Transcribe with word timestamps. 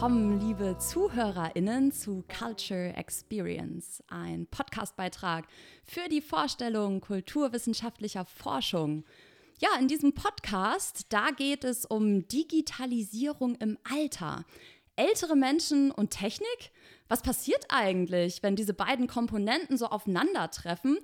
willkommen, 0.00 0.38
liebe 0.38 0.78
ZuhörerInnen, 0.78 1.90
zu 1.90 2.22
Culture 2.28 2.94
Experience, 2.94 4.00
ein 4.06 4.46
Podcastbeitrag 4.46 5.44
für 5.82 6.08
die 6.08 6.20
Vorstellung 6.20 7.00
kulturwissenschaftlicher 7.00 8.24
Forschung. 8.24 9.04
Ja, 9.58 9.70
in 9.80 9.88
diesem 9.88 10.14
Podcast, 10.14 11.06
da 11.08 11.30
geht 11.32 11.64
es 11.64 11.84
um 11.84 12.28
Digitalisierung 12.28 13.56
im 13.56 13.76
Alter. 13.82 14.44
Ältere 14.94 15.34
Menschen 15.34 15.90
und 15.90 16.10
Technik? 16.10 16.70
Was 17.08 17.22
passiert 17.22 17.66
eigentlich, 17.68 18.44
wenn 18.44 18.54
diese 18.54 18.74
beiden 18.74 19.08
Komponenten 19.08 19.76
so 19.76 19.86
aufeinandertreffen? 19.86 20.98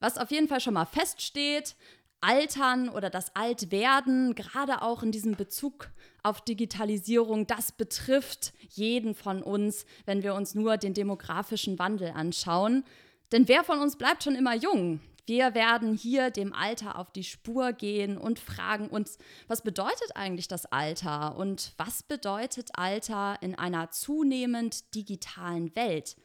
Was 0.00 0.18
auf 0.18 0.32
jeden 0.32 0.48
Fall 0.48 0.60
schon 0.60 0.74
mal 0.74 0.86
feststeht, 0.86 1.76
Altern 2.20 2.88
oder 2.88 3.08
das 3.08 3.36
Altwerden, 3.36 4.34
gerade 4.34 4.82
auch 4.82 5.04
in 5.04 5.12
diesem 5.12 5.36
Bezug 5.36 5.92
auf 6.22 6.40
Digitalisierung, 6.40 7.46
das 7.46 7.72
betrifft 7.72 8.52
jeden 8.70 9.14
von 9.14 9.42
uns, 9.42 9.84
wenn 10.04 10.22
wir 10.22 10.34
uns 10.34 10.54
nur 10.54 10.76
den 10.76 10.94
demografischen 10.94 11.78
Wandel 11.78 12.10
anschauen. 12.10 12.84
Denn 13.32 13.48
wer 13.48 13.64
von 13.64 13.80
uns 13.80 13.96
bleibt 13.96 14.24
schon 14.24 14.34
immer 14.34 14.54
jung? 14.54 15.00
Wir 15.26 15.54
werden 15.54 15.94
hier 15.94 16.30
dem 16.30 16.52
Alter 16.52 16.98
auf 16.98 17.12
die 17.12 17.22
Spur 17.22 17.72
gehen 17.72 18.18
und 18.18 18.40
fragen 18.40 18.88
uns, 18.88 19.18
was 19.46 19.62
bedeutet 19.62 20.16
eigentlich 20.16 20.48
das 20.48 20.66
Alter 20.66 21.36
und 21.36 21.74
was 21.76 22.02
bedeutet 22.02 22.70
Alter 22.74 23.38
in 23.40 23.54
einer 23.54 23.90
zunehmend 23.90 24.94
digitalen 24.94 25.74
Welt? 25.76 26.16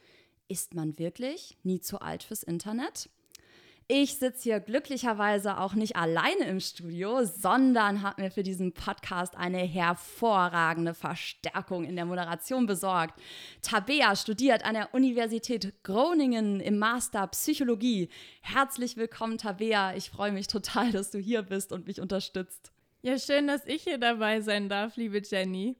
Ist 0.48 0.73
man 0.73 0.98
wirklich 0.98 1.57
nie 1.63 1.79
zu 1.79 2.01
alt 2.01 2.23
fürs 2.23 2.41
Internet? 2.41 3.09
Ich 3.90 4.18
sitze 4.18 4.43
hier 4.43 4.60
glücklicherweise 4.60 5.60
auch 5.60 5.74
nicht 5.74 5.96
alleine 5.96 6.46
im 6.49 6.60
Studio, 6.60 7.24
sondern 7.24 8.02
habe 8.02 8.24
mir 8.24 8.32
für 8.32 8.44
diesen 8.44 8.74
Podcast 8.74 9.38
eine 9.38 9.60
hervorragende 9.60 10.94
Verstärkung 10.94 11.85
in 11.85 11.96
der 11.96 12.04
Moderation 12.04 12.66
besorgt. 12.66 13.18
Tabea 13.62 14.18
studiert 14.18 14.66
an 14.66 14.74
der 14.74 14.94
Universität 14.94 15.74
Groningen 15.84 16.60
im 16.60 16.79
Master 16.79 17.27
Psychologie. 17.27 18.10
Herzlich 18.41 18.98
willkommen, 18.98 19.38
Tabea. 19.38 19.96
Ich 19.96 20.10
freue 20.10 20.34
mich 20.34 20.48
total, 20.48 20.91
dass 20.91 21.10
du 21.12 21.20
hier 21.20 21.41
bist 21.44 21.72
und 21.72 21.88
mich 21.88 22.01
unterstützt. 22.01 22.74
Ja, 23.04 23.18
schön, 23.18 23.48
dass 23.48 23.66
ich 23.66 23.84
hier 23.84 23.99
dabei 23.99 24.41
sein 24.41 24.68
darf, 24.68 24.98
liebe 24.98 25.22
Jenny. 25.24 25.77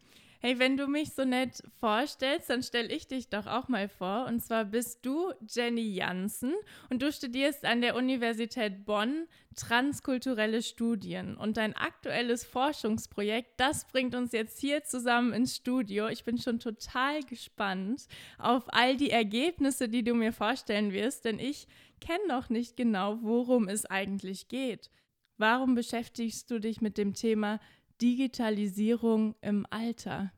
Hey, 0.48 0.60
wenn 0.60 0.78
du 0.78 0.88
mich 0.88 1.14
so 1.14 1.26
nett 1.26 1.62
vorstellst, 1.78 2.50
dann 2.50 2.64
stelle 2.64 2.88
ich 2.88 3.06
dich 3.06 3.28
doch 3.28 3.48
auch 3.48 3.68
mal 3.68 3.90
vor. 3.90 4.28
Und 4.28 4.40
zwar 4.40 4.64
bist 4.64 5.06
du 5.06 5.34
Jenny 5.46 5.94
Jansen 5.94 6.54
und 6.90 7.02
du 7.02 7.12
studierst 7.12 7.66
an 7.66 7.82
der 7.82 7.98
Universität 7.98 8.86
Bonn 8.86 9.28
transkulturelle 9.58 10.62
Studien. 10.62 11.36
Und 11.36 11.58
dein 11.58 11.76
aktuelles 11.76 12.46
Forschungsprojekt, 12.46 13.60
das 13.60 13.88
bringt 13.88 14.16
uns 14.16 14.32
jetzt 14.32 14.58
hier 14.62 14.86
zusammen 14.86 15.34
ins 15.34 15.58
Studio. 15.58 16.08
Ich 16.08 16.24
bin 16.24 16.38
schon 16.38 16.60
total 16.60 17.24
gespannt 17.24 18.08
auf 18.38 18.74
all 18.74 18.96
die 18.96 19.12
Ergebnisse, 19.12 19.90
die 19.90 20.06
du 20.06 20.14
mir 20.14 20.32
vorstellen 20.32 20.94
wirst, 20.94 21.26
denn 21.26 21.40
ich 21.40 21.68
kenne 22.00 22.26
noch 22.30 22.48
nicht 22.48 22.78
genau, 22.78 23.20
worum 23.22 23.68
es 23.68 23.86
eigentlich 23.86 24.48
geht. 24.48 24.92
Warum 25.38 25.76
beschäftigst 25.76 26.50
du 26.50 26.60
dich 26.60 26.80
mit 26.80 26.98
dem 26.98 27.14
Thema 27.14 27.60
Digitalisierung 28.00 29.36
im 29.42 29.68
Alter? 29.72 30.32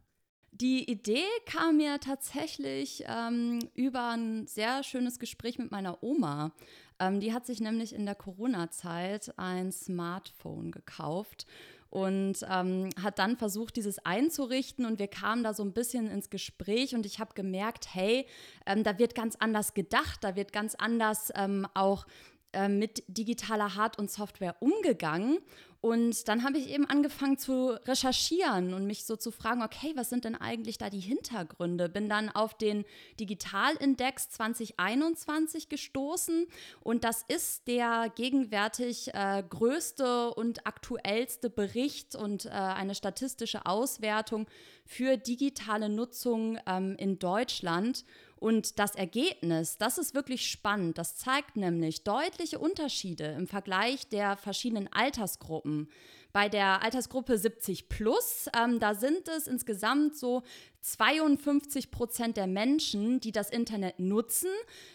Die 0.61 0.91
Idee 0.91 1.23
kam 1.45 1.77
mir 1.77 2.01
tatsächlich 2.01 3.05
ähm, 3.07 3.59
über 3.75 4.09
ein 4.09 4.45
sehr 4.45 4.83
schönes 4.83 5.17
Gespräch 5.17 5.57
mit 5.57 5.71
meiner 5.71 6.03
Oma. 6.03 6.51
Ähm, 6.99 7.21
die 7.21 7.33
hat 7.33 7.45
sich 7.45 7.61
nämlich 7.61 7.95
in 7.95 8.05
der 8.05 8.15
Corona-Zeit 8.15 9.33
ein 9.37 9.71
Smartphone 9.71 10.71
gekauft 10.71 11.47
und 11.89 12.45
ähm, 12.49 12.89
hat 13.01 13.19
dann 13.19 13.37
versucht, 13.37 13.77
dieses 13.77 14.05
einzurichten. 14.05 14.85
Und 14.85 14.99
wir 14.99 15.07
kamen 15.07 15.45
da 15.45 15.53
so 15.53 15.63
ein 15.63 15.71
bisschen 15.71 16.07
ins 16.07 16.29
Gespräch 16.29 16.93
und 16.93 17.05
ich 17.05 17.21
habe 17.21 17.33
gemerkt, 17.35 17.95
hey, 17.95 18.25
ähm, 18.65 18.83
da 18.83 18.99
wird 18.99 19.15
ganz 19.15 19.37
anders 19.37 19.73
gedacht, 19.73 20.25
da 20.25 20.35
wird 20.35 20.51
ganz 20.51 20.75
anders 20.75 21.31
ähm, 21.35 21.67
auch 21.73 22.05
äh, 22.51 22.67
mit 22.67 23.03
digitaler 23.07 23.75
Hard- 23.75 23.99
und 23.99 24.09
Software 24.09 24.55
umgegangen. 24.59 25.37
Und 25.81 26.27
dann 26.27 26.43
habe 26.43 26.57
ich 26.57 26.69
eben 26.69 26.85
angefangen 26.85 27.37
zu 27.37 27.69
recherchieren 27.87 28.73
und 28.73 28.85
mich 28.85 29.05
so 29.05 29.15
zu 29.15 29.31
fragen, 29.31 29.63
okay, 29.63 29.93
was 29.95 30.09
sind 30.09 30.25
denn 30.25 30.35
eigentlich 30.35 30.77
da 30.77 30.89
die 30.89 30.99
Hintergründe? 30.99 31.87
Bin 31.87 32.09
dann 32.09 32.29
auf 32.29 32.53
den 32.53 32.83
Digitalindex 33.19 34.29
2021 34.29 35.69
gestoßen 35.69 36.47
und 36.81 37.05
das 37.05 37.23
ist 37.29 37.67
der 37.69 38.11
gegenwärtig 38.13 39.13
äh, 39.13 39.41
größte 39.49 40.33
und 40.33 40.67
aktuellste 40.67 41.49
Bericht 41.49 42.13
und 42.13 42.45
äh, 42.45 42.49
eine 42.49 42.93
statistische 42.93 43.65
Auswertung 43.65 44.47
für 44.85 45.15
digitale 45.15 45.87
Nutzung 45.87 46.57
ähm, 46.65 46.95
in 46.97 47.19
Deutschland. 47.19 48.03
Und 48.39 48.79
das 48.79 48.95
Ergebnis, 48.95 49.77
das 49.77 49.97
ist 49.97 50.15
wirklich 50.15 50.49
spannend. 50.49 50.97
Das 50.97 51.17
zeigt 51.17 51.57
nämlich 51.57 52.03
deutliche 52.05 52.57
Unterschiede 52.57 53.25
im 53.37 53.47
Vergleich 53.47 54.07
der 54.07 54.37
verschiedenen 54.37 54.91
Altersgruppen. 54.93 55.89
Bei 56.31 56.47
der 56.47 56.81
Altersgruppe 56.83 57.37
70 57.37 57.89
plus, 57.89 58.47
ähm, 58.55 58.79
da 58.79 58.93
sind 58.93 59.27
es 59.27 59.47
insgesamt 59.47 60.15
so 60.15 60.43
52 60.81 61.91
Prozent 61.91 62.37
der 62.37 62.47
Menschen, 62.47 63.19
die 63.19 63.31
das 63.31 63.49
Internet 63.49 63.99
nutzen. 63.99 64.49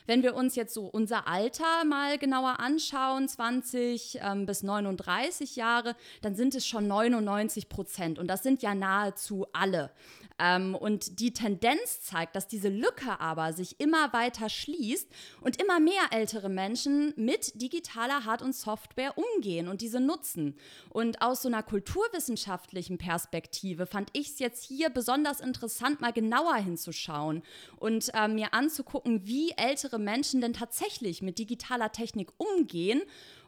Wenn 0.07 0.23
wir 0.23 0.35
uns 0.35 0.57
jetzt 0.57 0.75
so 0.75 0.87
unser 0.87 1.29
Alter 1.29 1.85
mal 1.85 2.19
genauer 2.19 2.59
anschauen, 2.61 3.29
20 3.29 4.19
ähm, 4.23 4.47
bis 4.47 4.63
39 4.63 5.57
Jahre, 5.57 5.95
dann 6.23 6.35
sind 6.35 6.55
es 6.55 6.67
schon 6.67 6.87
99 6.87 7.69
Prozent. 7.69 8.19
Und 8.19 8.29
das 8.29 8.43
sind 8.43 8.63
ja 8.63 8.75
nahezu 8.75 9.47
alle. 9.53 9.91
Ähm, 10.39 10.75
und 10.75 11.21
die 11.21 11.33
Tendenz 11.33 12.01
zeigt, 12.01 12.35
dass 12.35 12.49
diese 12.49 12.69
Lücke 12.69 13.21
aber 13.21 13.53
sich 13.53 13.79
immer 13.79 14.13
weiter 14.13 14.49
schließt 14.49 15.09
und 15.43 15.63
immer 15.63 15.79
mehr 15.79 16.03
ältere 16.11 16.49
Menschen 16.49 17.13
mit 17.17 17.61
digitaler 17.61 18.25
Hard- 18.25 18.43
und 18.43 18.55
Software 18.55 19.15
umgehen 19.17 19.69
und 19.69 19.81
diese 19.81 20.01
nutzen. 20.01 20.57
Und 20.89 21.23
aus 21.23 21.43
so 21.43 21.49
einer 21.49 21.63
kulturwissenschaftlichen 21.63 22.99
Perspektive 22.99 23.87
fand 23.87 24.11
ich 24.13 24.31
es 24.31 24.39
jetzt 24.41 24.65
hier 24.65 24.91
besonders 24.91 25.41
interessant, 25.41 25.74
mal 26.01 26.13
genauer 26.13 26.57
hinzuschauen 26.57 27.43
und 27.77 28.11
äh, 28.15 28.29
mir 28.29 28.55
anzugucken, 28.55 29.27
wie 29.27 29.53
ältere 29.57 29.99
Menschen 29.99 30.41
denn 30.41 30.53
tatsächlich 30.53 31.23
mit 31.23 31.39
digitaler 31.39 31.93
Technik 31.93 32.31
umgehen 32.37 33.03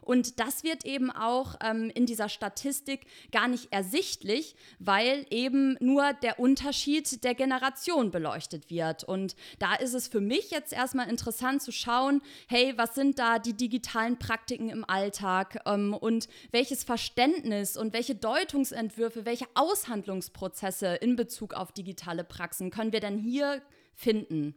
und 0.07 0.39
das 0.39 0.63
wird 0.63 0.85
eben 0.85 1.11
auch 1.11 1.55
ähm, 1.61 1.91
in 1.93 2.05
dieser 2.05 2.29
Statistik 2.29 3.07
gar 3.33 3.49
nicht 3.49 3.73
ersichtlich, 3.73 4.55
weil 4.79 5.25
eben 5.29 5.75
nur 5.81 6.13
der 6.13 6.39
Unterschied 6.39 7.25
der 7.25 7.35
Generation 7.35 8.09
beleuchtet 8.09 8.69
wird. 8.69 9.03
Und 9.03 9.35
da 9.59 9.75
ist 9.75 9.93
es 9.93 10.07
für 10.07 10.21
mich 10.21 10.49
jetzt 10.49 10.71
erstmal 10.71 11.09
interessant 11.09 11.61
zu 11.61 11.73
schauen, 11.73 12.21
hey, 12.47 12.73
was 12.77 12.95
sind 12.95 13.19
da 13.19 13.37
die 13.37 13.53
digitalen 13.53 14.17
Praktiken 14.17 14.69
im 14.69 14.85
Alltag 14.89 15.59
ähm, 15.65 15.93
und 15.93 16.29
welches 16.51 16.85
Verständnis 16.85 17.75
und 17.75 17.91
welche 17.91 18.15
Deutungsentwürfe, 18.15 19.25
welche 19.25 19.47
Aushandlungsprozesse 19.55 20.95
in 20.95 21.17
Bezug 21.17 21.53
auf 21.53 21.73
digitale 21.73 22.23
Praxen 22.23 22.71
können 22.71 22.93
wir 22.93 23.01
denn 23.01 23.17
hier 23.17 23.61
finden? 23.93 24.55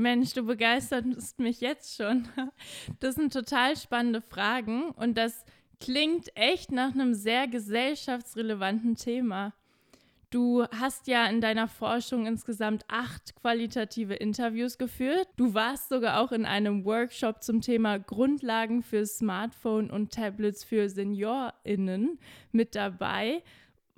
Mensch, 0.00 0.32
du 0.32 0.42
begeisterst 0.42 1.38
mich 1.38 1.60
jetzt 1.60 1.96
schon. 1.96 2.26
Das 2.98 3.14
sind 3.14 3.32
total 3.32 3.76
spannende 3.76 4.22
Fragen 4.22 4.90
und 4.92 5.16
das 5.16 5.44
klingt 5.78 6.34
echt 6.36 6.72
nach 6.72 6.94
einem 6.94 7.14
sehr 7.14 7.46
gesellschaftsrelevanten 7.46 8.96
Thema. 8.96 9.52
Du 10.30 10.64
hast 10.64 11.06
ja 11.06 11.26
in 11.26 11.40
deiner 11.40 11.68
Forschung 11.68 12.26
insgesamt 12.26 12.84
acht 12.88 13.34
qualitative 13.34 14.14
Interviews 14.14 14.78
geführt. 14.78 15.28
Du 15.36 15.54
warst 15.54 15.88
sogar 15.88 16.20
auch 16.20 16.32
in 16.32 16.46
einem 16.46 16.84
Workshop 16.84 17.42
zum 17.42 17.60
Thema 17.60 17.98
Grundlagen 17.98 18.82
für 18.82 19.04
Smartphone 19.04 19.90
und 19.90 20.12
Tablets 20.12 20.64
für 20.64 20.88
SeniorInnen 20.88 22.18
mit 22.52 22.74
dabei. 22.74 23.42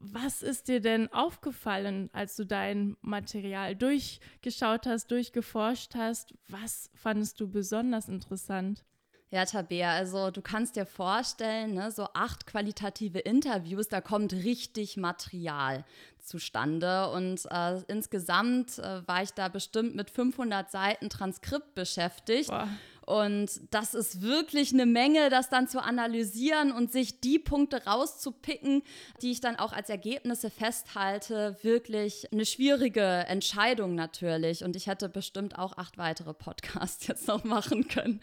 Was 0.04 0.42
ist 0.42 0.66
dir 0.66 0.80
denn 0.80 1.12
aufgefallen, 1.12 2.10
als 2.12 2.34
du 2.34 2.44
dein 2.44 2.96
Material 3.02 3.76
durchgeschaut 3.76 4.86
hast, 4.86 5.12
durchgeforscht 5.12 5.94
hast? 5.94 6.34
Was 6.48 6.90
fandest 6.94 7.38
du 7.40 7.48
besonders 7.48 8.08
interessant? 8.08 8.84
Ja, 9.30 9.46
Tabea, 9.46 9.92
also 9.92 10.30
du 10.30 10.42
kannst 10.42 10.76
dir 10.76 10.84
vorstellen, 10.84 11.74
ne, 11.74 11.90
so 11.90 12.06
acht 12.12 12.46
qualitative 12.46 13.20
Interviews, 13.20 13.88
da 13.88 14.00
kommt 14.00 14.32
richtig 14.32 14.96
Material 14.96 15.84
zustande. 16.18 17.08
Und 17.10 17.46
äh, 17.50 17.80
insgesamt 17.86 18.78
äh, 18.78 19.06
war 19.06 19.22
ich 19.22 19.30
da 19.30 19.48
bestimmt 19.48 19.94
mit 19.94 20.10
500 20.10 20.70
Seiten 20.70 21.08
Transkript 21.08 21.74
beschäftigt. 21.74 22.50
Boah. 22.50 22.68
Und 23.06 23.60
das 23.70 23.94
ist 23.94 24.22
wirklich 24.22 24.72
eine 24.72 24.86
Menge, 24.86 25.28
das 25.28 25.48
dann 25.48 25.68
zu 25.68 25.82
analysieren 25.82 26.70
und 26.72 26.92
sich 26.92 27.20
die 27.20 27.38
Punkte 27.38 27.84
rauszupicken, 27.84 28.82
die 29.22 29.32
ich 29.32 29.40
dann 29.40 29.56
auch 29.56 29.72
als 29.72 29.90
Ergebnisse 29.90 30.50
festhalte. 30.50 31.56
Wirklich 31.62 32.32
eine 32.32 32.46
schwierige 32.46 33.02
Entscheidung 33.02 33.94
natürlich. 33.94 34.62
Und 34.62 34.76
ich 34.76 34.86
hätte 34.86 35.08
bestimmt 35.08 35.58
auch 35.58 35.76
acht 35.76 35.98
weitere 35.98 36.34
Podcasts 36.34 37.06
jetzt 37.08 37.26
noch 37.26 37.44
machen 37.44 37.88
können. 37.88 38.20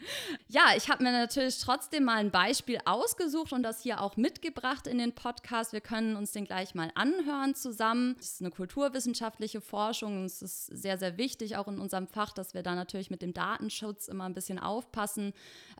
Ja, 0.48 0.62
ich 0.76 0.88
habe 0.88 1.02
mir 1.02 1.12
natürlich 1.12 1.58
trotzdem 1.58 2.04
mal 2.04 2.16
ein 2.16 2.30
Beispiel 2.30 2.78
ausgesucht 2.86 3.52
und 3.52 3.62
das 3.62 3.82
hier 3.82 4.00
auch 4.00 4.16
mitgebracht 4.16 4.86
in 4.86 4.98
den 4.98 5.12
Podcast. 5.14 5.72
Wir 5.72 5.80
können 5.80 6.16
uns 6.16 6.32
den 6.32 6.46
gleich 6.46 6.74
mal 6.74 6.90
anhören 6.94 7.54
zusammen. 7.54 8.14
Das 8.16 8.32
ist 8.32 8.40
eine 8.40 8.50
kulturwissenschaftliche 8.50 9.60
Forschung 9.60 10.20
es 10.24 10.42
ist 10.42 10.66
sehr, 10.66 10.98
sehr 10.98 11.18
wichtig, 11.18 11.56
auch 11.56 11.68
in 11.68 11.78
unserem 11.78 12.06
Fach, 12.06 12.32
dass 12.32 12.54
wir 12.54 12.62
da 12.62 12.74
natürlich 12.74 13.10
mit 13.10 13.22
dem 13.22 13.34
Datenschutz 13.34 14.08
immer 14.08 14.24
ein 14.24 14.34
bisschen 14.34 14.58
aufpassen. 14.58 14.69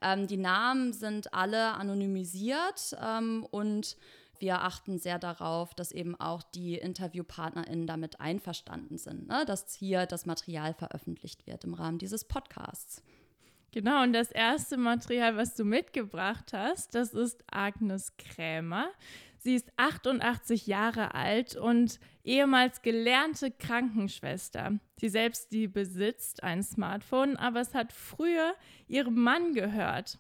Ähm, 0.03 0.27
die 0.27 0.37
Namen 0.37 0.93
sind 0.93 1.33
alle 1.35 1.75
anonymisiert 1.75 2.97
ähm, 3.03 3.47
und 3.51 3.97
wir 4.39 4.63
achten 4.63 4.99
sehr 4.99 5.19
darauf, 5.19 5.75
dass 5.75 5.93
eben 5.93 6.19
auch 6.19 6.43
die 6.43 6.77
InterviewpartnerInnen 6.77 7.87
damit 7.87 8.21
einverstanden 8.21 8.97
sind, 8.97 9.29
ne? 9.29 9.45
dass 9.47 9.75
hier 9.75 10.07
das 10.07 10.25
Material 10.25 10.73
veröffentlicht 10.73 11.47
wird 11.47 11.65
im 11.65 11.75
Rahmen 11.75 11.99
dieses 11.99 12.25
Podcasts. 12.25 13.03
Genau, 13.73 14.03
und 14.03 14.13
das 14.13 14.33
erste 14.33 14.77
Material, 14.77 15.37
was 15.37 15.55
du 15.55 15.65
mitgebracht 15.65 16.53
hast, 16.53 16.95
das 16.95 17.13
ist 17.13 17.45
Agnes 17.53 18.17
Krämer. 18.17 18.89
Sie 19.39 19.55
ist 19.55 19.71
88 19.77 20.67
Jahre 20.67 21.15
alt 21.15 21.55
und 21.55 22.01
ehemals 22.25 22.83
gelernte 22.83 23.51
Krankenschwester. 23.51 24.79
Sie 24.99 25.09
selbst, 25.09 25.53
die 25.53 25.69
besitzt 25.69 26.43
ein 26.43 26.63
Smartphone, 26.63 27.37
aber 27.37 27.61
es 27.61 27.75
hat 27.75 27.93
früher 27.93 28.55
ihrem 28.89 29.23
Mann 29.23 29.55
gehört. 29.55 30.19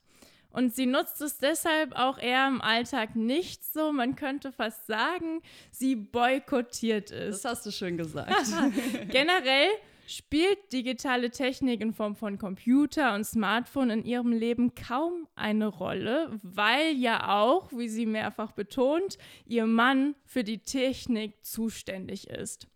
Und 0.53 0.75
sie 0.75 0.87
nutzt 0.87 1.21
es 1.21 1.39
deshalb 1.39 1.93
auch 1.95 2.19
eher 2.19 2.49
im 2.49 2.61
Alltag 2.61 3.15
nicht 3.15 3.65
so. 3.65 3.93
Man 3.93 4.17
könnte 4.17 4.51
fast 4.51 4.87
sagen, 4.87 5.43
sie 5.71 5.95
boykottiert 5.95 7.13
es. 7.13 7.43
Das 7.43 7.53
hast 7.53 7.67
du 7.67 7.71
schön 7.71 7.97
gesagt. 7.97 8.35
Generell 9.11 9.69
spielt 10.11 10.73
digitale 10.73 11.31
Technik 11.31 11.81
in 11.81 11.93
Form 11.93 12.17
von 12.17 12.39
Computer 12.39 13.15
und 13.15 13.25
Smartphone 13.25 13.91
in 13.91 14.05
ihrem 14.05 14.33
Leben 14.33 14.75
kaum 14.75 15.27
eine 15.35 15.67
Rolle, 15.67 16.39
weil 16.43 16.97
ja 16.97 17.41
auch, 17.41 17.71
wie 17.73 17.89
sie 17.89 18.07
mehrfach 18.07 18.53
betont, 18.53 19.19
ihr 19.47 19.67
Mann 19.67 20.15
für 20.25 20.45
die 20.45 20.59
Technik 20.59 21.45
zuständig 21.45 22.29
ist. 22.29 22.67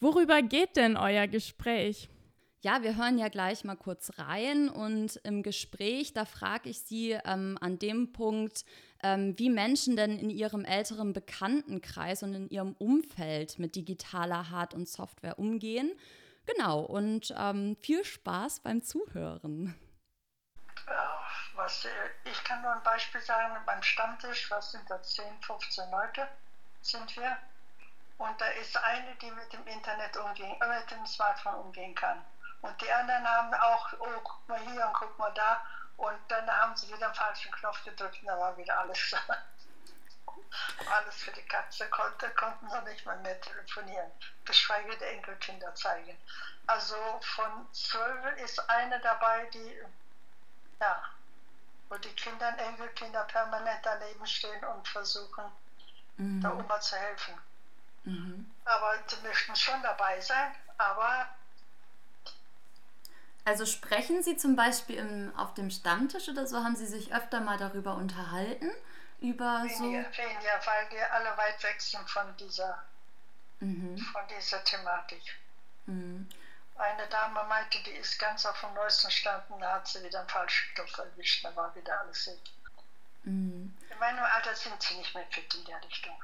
Worüber 0.00 0.42
geht 0.42 0.76
denn 0.76 0.96
euer 0.96 1.26
Gespräch? 1.26 2.08
Ja, 2.60 2.82
wir 2.82 2.96
hören 2.96 3.18
ja 3.18 3.28
gleich 3.28 3.62
mal 3.62 3.76
kurz 3.76 4.18
rein 4.18 4.68
und 4.68 5.20
im 5.22 5.44
Gespräch, 5.44 6.12
da 6.12 6.24
frage 6.24 6.70
ich 6.70 6.80
Sie 6.80 7.16
ähm, 7.24 7.56
an 7.60 7.78
dem 7.78 8.10
Punkt, 8.12 8.64
ähm, 9.02 9.34
wie 9.36 9.48
Menschen 9.48 9.94
denn 9.94 10.18
in 10.18 10.28
ihrem 10.28 10.64
älteren 10.64 11.12
Bekanntenkreis 11.12 12.24
und 12.24 12.34
in 12.34 12.48
ihrem 12.48 12.72
Umfeld 12.72 13.60
mit 13.60 13.76
digitaler 13.76 14.50
Hard- 14.50 14.74
und 14.74 14.88
Software 14.88 15.38
umgehen. 15.38 15.92
Genau, 16.54 16.80
und 16.80 17.34
ähm, 17.36 17.76
viel 17.82 18.04
Spaß 18.04 18.60
beim 18.60 18.82
Zuhören. 18.82 19.78
Ja, 20.86 21.20
was, 21.54 21.84
äh, 21.84 21.90
ich 22.24 22.42
kann 22.44 22.62
nur 22.62 22.72
ein 22.72 22.82
Beispiel 22.82 23.20
sagen, 23.20 23.54
beim 23.66 23.82
Stammtisch, 23.82 24.50
was 24.50 24.72
sind 24.72 24.88
da, 24.88 25.02
10, 25.02 25.42
15 25.42 25.90
Leute 25.90 26.26
sind 26.80 27.14
wir. 27.16 27.36
Und 28.16 28.40
da 28.40 28.46
ist 28.46 28.76
eine, 28.78 29.14
die 29.16 29.30
mit 29.30 29.52
dem 29.52 29.66
Internet 29.66 30.16
umgehen, 30.16 30.56
äh, 30.62 30.80
mit 30.80 30.90
dem 30.90 31.04
Smartphone 31.06 31.54
umgehen 31.56 31.94
kann. 31.94 32.24
Und 32.62 32.80
die 32.80 32.90
anderen 32.90 33.28
haben 33.28 33.54
auch, 33.54 33.92
oh, 34.00 34.20
guck 34.24 34.48
mal 34.48 34.60
hier 34.60 34.86
und 34.86 34.94
guck 34.94 35.18
mal 35.18 35.32
da. 35.34 35.60
Und 35.98 36.18
dann 36.28 36.48
haben 36.48 36.74
sie 36.76 36.88
wieder 36.88 37.06
einen 37.06 37.14
falschen 37.14 37.52
Knopf 37.52 37.84
gedrückt 37.84 38.20
und 38.20 38.26
da 38.26 38.38
war 38.38 38.56
wieder 38.56 38.78
alles 38.78 39.14
für 41.28 41.40
die 41.40 41.48
Katze 41.48 41.88
konnte, 41.88 42.30
konnten 42.30 42.68
sie 42.70 42.90
nicht 42.90 43.04
mal 43.04 43.18
mehr 43.18 43.40
telefonieren, 43.40 44.10
geschweige 44.44 44.96
der 44.98 45.12
Enkelkinder 45.12 45.74
zeigen. 45.74 46.16
Also 46.66 46.96
von 47.34 47.66
zwölf 47.72 48.38
ist 48.38 48.58
eine 48.68 48.98
dabei, 49.00 49.46
die, 49.52 49.76
ja, 50.80 51.02
wo 51.88 51.96
die 51.96 52.12
Kinder 52.14 52.48
und 52.48 52.58
Enkelkinder 52.58 53.24
permanent 53.24 53.80
daneben 53.82 54.26
stehen 54.26 54.64
und 54.64 54.86
versuchen, 54.88 55.44
mhm. 56.16 56.40
der 56.40 56.56
Oma 56.56 56.80
zu 56.80 56.96
helfen. 56.96 57.34
Mhm. 58.04 58.50
Aber 58.64 58.94
sie 59.06 59.16
möchten 59.22 59.56
schon 59.56 59.82
dabei 59.82 60.20
sein, 60.20 60.54
aber 60.76 61.28
also 63.44 63.64
sprechen 63.64 64.22
Sie 64.22 64.36
zum 64.36 64.56
Beispiel 64.56 64.96
im, 64.96 65.34
auf 65.34 65.54
dem 65.54 65.70
Stammtisch 65.70 66.28
oder 66.28 66.46
so, 66.46 66.58
haben 66.58 66.76
Sie 66.76 66.84
sich 66.84 67.14
öfter 67.14 67.40
mal 67.40 67.56
darüber 67.56 67.94
unterhalten? 67.94 68.70
Über 69.20 69.62
weniger, 69.62 69.76
so. 69.76 70.18
Weniger, 70.18 70.60
weil 70.64 70.90
wir 70.90 71.12
alle 71.12 71.36
weit 71.36 71.62
weg 71.62 71.80
sind 71.80 72.08
von 72.08 72.36
dieser, 72.36 72.82
mhm. 73.60 73.98
von 73.98 74.22
dieser 74.28 74.62
Thematik. 74.64 75.22
Mhm. 75.86 76.28
Eine 76.76 77.06
Dame 77.08 77.42
meinte, 77.44 77.82
die 77.82 77.90
ist 77.90 78.18
ganz 78.18 78.46
auf 78.46 78.60
dem 78.60 78.72
neuesten 78.74 79.10
Stand 79.10 79.50
und 79.50 79.60
da 79.60 79.74
hat 79.74 79.88
sie 79.88 80.02
wieder 80.04 80.20
einen 80.20 80.28
falschen 80.28 80.70
Stoff 80.70 80.98
erwischt, 80.98 81.44
da 81.44 81.54
war 81.56 81.74
wieder 81.74 82.00
alles 82.00 82.28
weg. 82.28 82.38
Mhm. 83.24 83.76
In 83.90 83.98
meinem 83.98 84.24
Alter 84.24 84.54
sind 84.54 84.80
sie 84.80 84.94
nicht 84.94 85.14
mehr 85.14 85.26
fit 85.30 85.52
in 85.54 85.64
der 85.64 85.82
Richtung. 85.82 86.16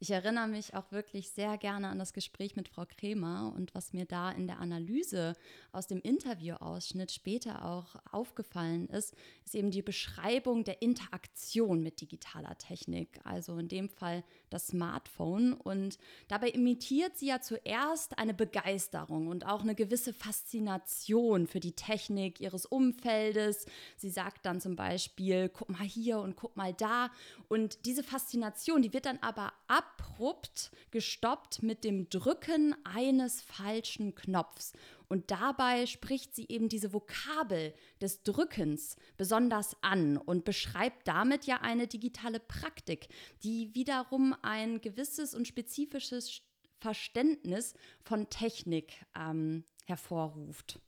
Ich 0.00 0.10
erinnere 0.10 0.48
mich 0.48 0.74
auch 0.74 0.90
wirklich 0.90 1.30
sehr 1.30 1.56
gerne 1.56 1.88
an 1.88 1.98
das 1.98 2.12
Gespräch 2.12 2.56
mit 2.56 2.68
Frau 2.68 2.84
Kremer 2.84 3.52
und 3.54 3.74
was 3.74 3.92
mir 3.92 4.04
da 4.04 4.30
in 4.32 4.46
der 4.46 4.58
Analyse 4.58 5.34
aus 5.72 5.86
dem 5.86 6.00
Interviewausschnitt 6.00 7.12
später 7.12 7.64
auch 7.64 7.96
aufgefallen 8.10 8.88
ist, 8.88 9.14
ist 9.44 9.54
eben 9.54 9.70
die 9.70 9.82
Beschreibung 9.82 10.64
der 10.64 10.82
Interaktion 10.82 11.82
mit 11.82 12.00
digitaler 12.00 12.58
Technik, 12.58 13.20
also 13.24 13.56
in 13.56 13.68
dem 13.68 13.88
Fall 13.88 14.24
das 14.54 14.68
Smartphone. 14.68 15.52
Und 15.52 15.98
dabei 16.28 16.48
imitiert 16.48 17.18
sie 17.18 17.26
ja 17.26 17.40
zuerst 17.40 18.18
eine 18.18 18.32
Begeisterung 18.32 19.26
und 19.26 19.44
auch 19.46 19.62
eine 19.62 19.74
gewisse 19.74 20.12
Faszination 20.12 21.46
für 21.46 21.60
die 21.60 21.72
Technik 21.72 22.40
ihres 22.40 22.64
Umfeldes. 22.64 23.66
Sie 23.96 24.10
sagt 24.10 24.46
dann 24.46 24.60
zum 24.60 24.76
Beispiel, 24.76 25.48
guck 25.48 25.68
mal 25.68 25.84
hier 25.84 26.20
und 26.20 26.36
guck 26.36 26.56
mal 26.56 26.72
da. 26.72 27.10
Und 27.48 27.84
diese 27.84 28.02
Faszination, 28.02 28.82
die 28.82 28.92
wird 28.92 29.06
dann 29.06 29.18
aber 29.20 29.52
abrupt 29.66 30.70
gestoppt 30.90 31.62
mit 31.62 31.84
dem 31.84 32.08
Drücken 32.08 32.74
eines 32.84 33.42
falschen 33.42 34.14
Knopfs. 34.14 34.72
Und 35.08 35.30
dabei 35.30 35.86
spricht 35.86 36.34
sie 36.34 36.46
eben 36.48 36.68
diese 36.68 36.92
Vokabel 36.92 37.74
des 38.00 38.22
Drückens 38.22 38.96
besonders 39.16 39.76
an 39.82 40.16
und 40.16 40.44
beschreibt 40.44 41.06
damit 41.06 41.44
ja 41.44 41.60
eine 41.60 41.86
digitale 41.86 42.40
Praktik, 42.40 43.08
die 43.42 43.74
wiederum 43.74 44.34
ein 44.42 44.80
gewisses 44.80 45.34
und 45.34 45.46
spezifisches 45.46 46.42
Verständnis 46.80 47.74
von 48.02 48.28
Technik 48.28 49.04
ähm, 49.16 49.64
hervorruft. 49.86 50.80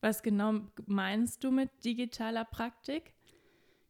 Was 0.00 0.22
genau 0.22 0.60
meinst 0.86 1.44
du 1.44 1.50
mit 1.50 1.70
digitaler 1.84 2.44
Praktik? 2.44 3.14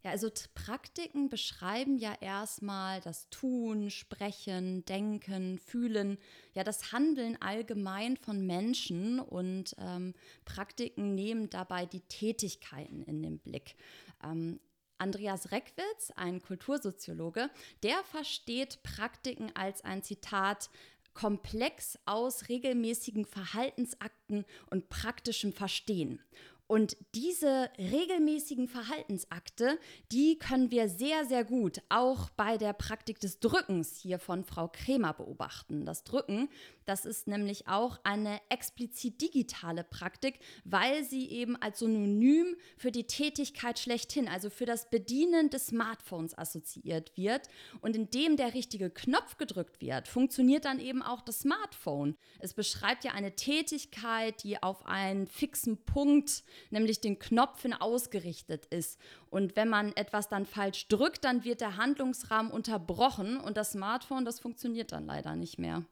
Ja, 0.05 0.11
also 0.11 0.31
Praktiken 0.53 1.31
beschreiben 1.31 1.97
ja 1.97 2.15
erstmal 2.21 3.01
das 3.01 3.31
Tun, 3.31 3.91
Sprechen, 3.91 4.85
Denken, 4.85 5.59
Fühlen, 5.59 6.19
ja 6.53 6.63
das 6.63 6.93
Handeln 6.93 7.41
allgemein 7.41 8.19
von 8.19 8.47
Menschen 8.47 9.19
und 9.19 9.75
ähm, 9.79 10.13
Praktiken 10.45 11.15
nehmen 11.15 11.49
dabei 11.49 11.87
die 11.87 12.03
Tätigkeiten 12.03 13.03
in 13.03 13.23
den 13.23 13.39
Blick. 13.39 13.77
Ähm, 14.23 14.61
Andreas 14.99 15.51
Reckwitz, 15.53 16.13
ein 16.17 16.43
Kultursoziologe, 16.43 17.49
der 17.83 18.05
versteht 18.05 18.83
Praktiken 18.83 19.51
als 19.57 19.83
ein 19.85 20.03
Zitat 20.03 20.69
Komplex 21.15 21.99
aus 22.05 22.49
regelmäßigen 22.49 23.25
Verhaltensakten 23.25 24.45
und 24.69 24.89
praktischem 24.89 25.53
Verstehen. 25.53 26.21
Und 26.67 26.97
diese 27.15 27.69
regelmäßigen 27.79 28.69
Verhaltensakte, 28.69 29.79
die 30.11 30.39
können 30.39 30.71
wir 30.71 30.89
sehr, 30.89 31.27
sehr 31.27 31.45
gut 31.45 31.83
auch 31.91 32.31
bei 32.31 32.57
der 32.57 32.73
Praktik 32.73 33.21
des 33.21 33.39
Drückens 33.39 33.97
hier 33.97 34.19
von 34.19 34.45
Frau 34.45 34.69
Kremer 34.73 35.13
beobachten. 35.13 35.85
Das 35.85 36.05
Drücken, 36.05 36.49
das 36.87 37.05
ist 37.07 37.27
nämlich 37.27 37.69
auch 37.69 37.99
eine 38.05 38.41
explizit 38.49 39.21
digitale 39.21 39.85
Praktik, 39.85 40.39
weil 40.65 41.05
sie 41.05 41.31
eben 41.31 41.57
als 41.57 41.79
Synonym 41.81 42.57
für 42.77 42.91
die 42.91 43.07
Tätigkeit 43.07 43.79
schlechthin, 43.79 44.29
also 44.29 44.51
für 44.51 44.67
das 44.67 44.91
Bedienen 44.91 45.51
des 45.51 45.67
Smartphones 45.69 46.37
assoziiert 46.37 47.17
wird. 47.17 47.49
Und 47.81 47.97
indem 47.97 48.37
der 48.37 48.55
richtige 48.55 48.91
Knopf 48.91 49.37
gedrückt 49.37 49.81
wird, 49.81 50.09
funktioniert 50.09 50.65
dann 50.65 50.81
eben 50.81 51.03
auch 51.03 51.23
das 51.23 51.41
Smartphone. 51.41 52.17
Es 52.39 52.55
beschreibt 52.55 53.05
ja 53.05 53.13
eine 53.13 53.35
Tätigkeit, 53.35 54.43
die 54.43 54.63
auf 54.63 54.87
einen 54.87 55.27
fixen 55.27 55.85
Punkt 55.85 56.45
nämlich 56.71 57.01
den 57.01 57.19
Knopfen 57.19 57.73
ausgerichtet 57.73 58.67
ist. 58.67 58.99
Und 59.31 59.57
wenn 59.57 59.69
man 59.69 59.93
etwas 59.97 60.29
dann 60.29 60.47
falsch 60.47 60.89
drückt, 60.89 61.25
dann 61.25 61.45
wird 61.45 61.61
der 61.61 61.77
Handlungsrahmen 61.77 62.53
unterbrochen 62.53 63.39
und 63.39 63.57
das 63.57 63.73
Smartphone, 63.73 64.25
das 64.25 64.41
funktioniert 64.41 64.93
dann 64.93 65.07
leider 65.07 65.37
nicht 65.37 65.59
mehr. 65.59 65.85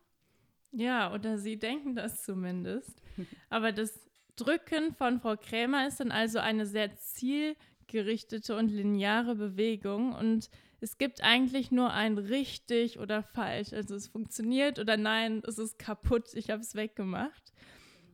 Ja, 0.73 1.13
oder 1.13 1.39
sie 1.39 1.59
denken 1.59 1.95
das 1.95 2.23
zumindest. 2.23 3.03
Aber 3.51 3.73
das 3.73 4.09
Drücken 4.37 4.95
von 4.95 5.21
Frau 5.21 5.37
Krämer 5.37 5.87
ist 5.87 6.01
dann 6.01 6.11
also 6.11 6.39
eine 6.39 6.67
sehr 6.67 6.97
zielgerichtete 6.97 8.57
und 8.57 8.69
lineare 8.69 9.35
Bewegung 9.35 10.15
und 10.15 10.49
es 10.81 10.99
gibt 10.99 11.23
eigentlich 11.23 11.71
nur 11.71 11.93
ein 11.93 12.19
richtig 12.19 12.99
oder 12.99 13.23
falsch. 13.23 13.73
Also 13.73 13.95
es 13.95 14.09
funktioniert 14.09 14.79
oder 14.79 14.97
nein, 14.97 15.43
es 15.47 15.59
ist 15.59 15.79
kaputt, 15.79 16.35
ich 16.35 16.51
habe 16.51 16.63
es 16.63 16.75
weggemacht. 16.75 17.53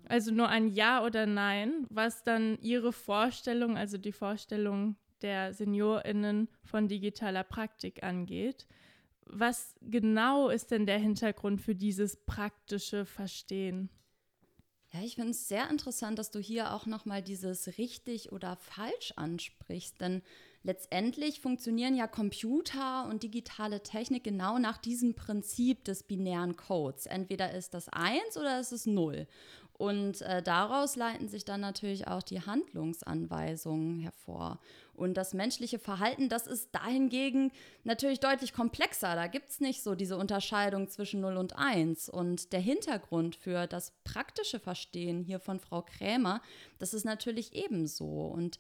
Also 0.09 0.33
nur 0.33 0.49
ein 0.49 0.69
Ja 0.69 1.05
oder 1.05 1.27
Nein, 1.27 1.87
was 1.91 2.25
dann 2.25 2.59
ihre 2.61 2.93
Vorstellung, 2.93 3.77
also 3.77 3.99
die 3.99 4.13
Vorstellung 4.13 4.97
der 5.23 5.53
SeniorInnen 5.53 6.49
von 6.63 6.89
digitaler 6.89 7.45
Praktik 7.45 8.03
angeht. 8.03 8.67
Was 9.31 9.75
genau 9.81 10.49
ist 10.49 10.71
denn 10.71 10.87
der 10.87 10.99
Hintergrund 10.99 11.61
für 11.61 11.75
dieses 11.75 12.17
praktische 12.17 13.05
Verstehen? 13.05 13.91
Ja, 14.93 15.01
ich 15.03 15.17
finde 15.17 15.33
es 15.33 15.49
sehr 15.49 15.69
interessant, 15.69 16.19
dass 16.19 16.31
du 16.31 16.39
hier 16.39 16.73
auch 16.73 16.87
nochmal 16.87 17.23
dieses 17.23 17.79
richtig 17.79 18.33
oder 18.33 18.57
falsch 18.57 19.13
ansprichst, 19.17 20.01
denn 20.01 20.23
letztendlich 20.63 21.41
funktionieren 21.41 21.95
ja 21.95 22.07
Computer 22.07 23.07
und 23.07 23.23
digitale 23.23 23.83
Technik 23.83 24.25
genau 24.25 24.59
nach 24.59 24.79
diesem 24.79 25.15
Prinzip 25.15 25.85
des 25.85 26.05
binären 26.05 26.57
Codes. 26.57 27.05
Entweder 27.05 27.53
ist 27.53 27.75
das 27.75 27.91
1 27.91 28.39
oder 28.39 28.61
ist 28.61 28.73
es 28.73 28.87
0. 28.87 29.27
Und 29.79 30.23
äh, 30.23 30.43
daraus 30.43 30.97
leiten 30.97 31.29
sich 31.29 31.45
dann 31.45 31.61
natürlich 31.61 32.09
auch 32.09 32.25
die 32.25 32.41
Handlungsanweisungen 32.41 34.01
hervor. 34.01 34.59
Und 34.93 35.15
das 35.15 35.35
menschliche 35.35 35.79
Verhalten, 35.79 36.29
das 36.29 36.49
ist 36.49 36.75
dahingegen 36.75 37.53
natürlich 37.85 38.19
deutlich 38.19 38.53
komplexer. 38.53 39.15
Da 39.15 39.29
gibt 39.29 39.51
es 39.51 39.61
nicht 39.61 39.85
so 39.85 39.95
diese 39.95 40.17
Unterscheidung 40.17 40.89
zwischen 40.89 41.21
0 41.21 41.37
und 41.37 41.57
1. 41.57 42.09
Und 42.09 42.53
der 42.53 42.59
Hintergrund 42.59 43.37
für 43.37 43.69
das 43.69 43.93
praktische 44.03 44.59
Verstehen 44.59 45.23
hier 45.23 45.39
von 45.39 45.61
Frau 45.61 45.83
Krämer, 45.83 46.43
das 46.81 46.93
ist 46.93 47.05
natürlich 47.05 47.55
ebenso. 47.55 48.27
Und 48.27 48.59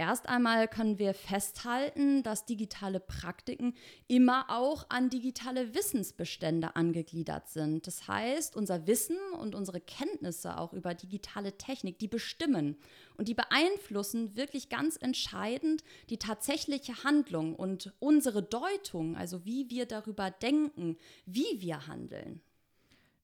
Erst 0.00 0.30
einmal 0.30 0.66
können 0.66 0.98
wir 0.98 1.12
festhalten, 1.12 2.22
dass 2.22 2.46
digitale 2.46 3.00
Praktiken 3.00 3.74
immer 4.08 4.46
auch 4.48 4.86
an 4.88 5.10
digitale 5.10 5.74
Wissensbestände 5.74 6.74
angegliedert 6.74 7.50
sind. 7.50 7.86
Das 7.86 8.08
heißt, 8.08 8.56
unser 8.56 8.86
Wissen 8.86 9.18
und 9.38 9.54
unsere 9.54 9.78
Kenntnisse 9.78 10.56
auch 10.56 10.72
über 10.72 10.94
digitale 10.94 11.58
Technik, 11.58 11.98
die 11.98 12.08
bestimmen 12.08 12.78
und 13.18 13.28
die 13.28 13.34
beeinflussen 13.34 14.36
wirklich 14.36 14.70
ganz 14.70 14.96
entscheidend 14.96 15.84
die 16.08 16.16
tatsächliche 16.16 17.04
Handlung 17.04 17.54
und 17.54 17.92
unsere 17.98 18.42
Deutung, 18.42 19.18
also 19.18 19.44
wie 19.44 19.68
wir 19.68 19.84
darüber 19.84 20.30
denken, 20.30 20.96
wie 21.26 21.60
wir 21.60 21.88
handeln. 21.88 22.40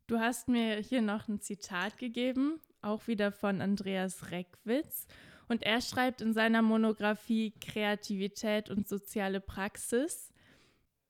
Du 0.09 0.18
hast 0.18 0.49
mir 0.49 0.76
hier 0.76 1.00
noch 1.00 1.26
ein 1.26 1.40
Zitat 1.40 1.97
gegeben, 1.97 2.61
auch 2.83 3.06
wieder 3.06 3.33
von 3.33 3.62
Andreas 3.62 4.30
Reckwitz. 4.30 5.06
Und 5.49 5.62
er 5.62 5.81
schreibt 5.81 6.21
in 6.21 6.33
seiner 6.33 6.62
Monographie 6.62 7.53
Kreativität 7.61 8.71
und 8.71 8.88
soziale 8.88 9.41
Praxis, 9.41 10.33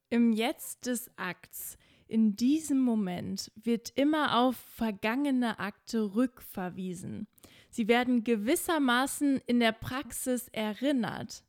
im 0.08 0.32
Jetzt 0.32 0.86
des 0.86 1.10
Akts, 1.16 1.76
in 2.08 2.36
diesem 2.36 2.78
Moment, 2.78 3.50
wird 3.56 3.90
immer 3.96 4.38
auf 4.38 4.56
vergangene 4.56 5.58
Akte 5.58 6.14
rückverwiesen. 6.14 7.26
Sie 7.70 7.88
werden 7.88 8.22
gewissermaßen 8.22 9.40
in 9.46 9.58
der 9.58 9.72
Praxis 9.72 10.48
erinnert. 10.48 11.42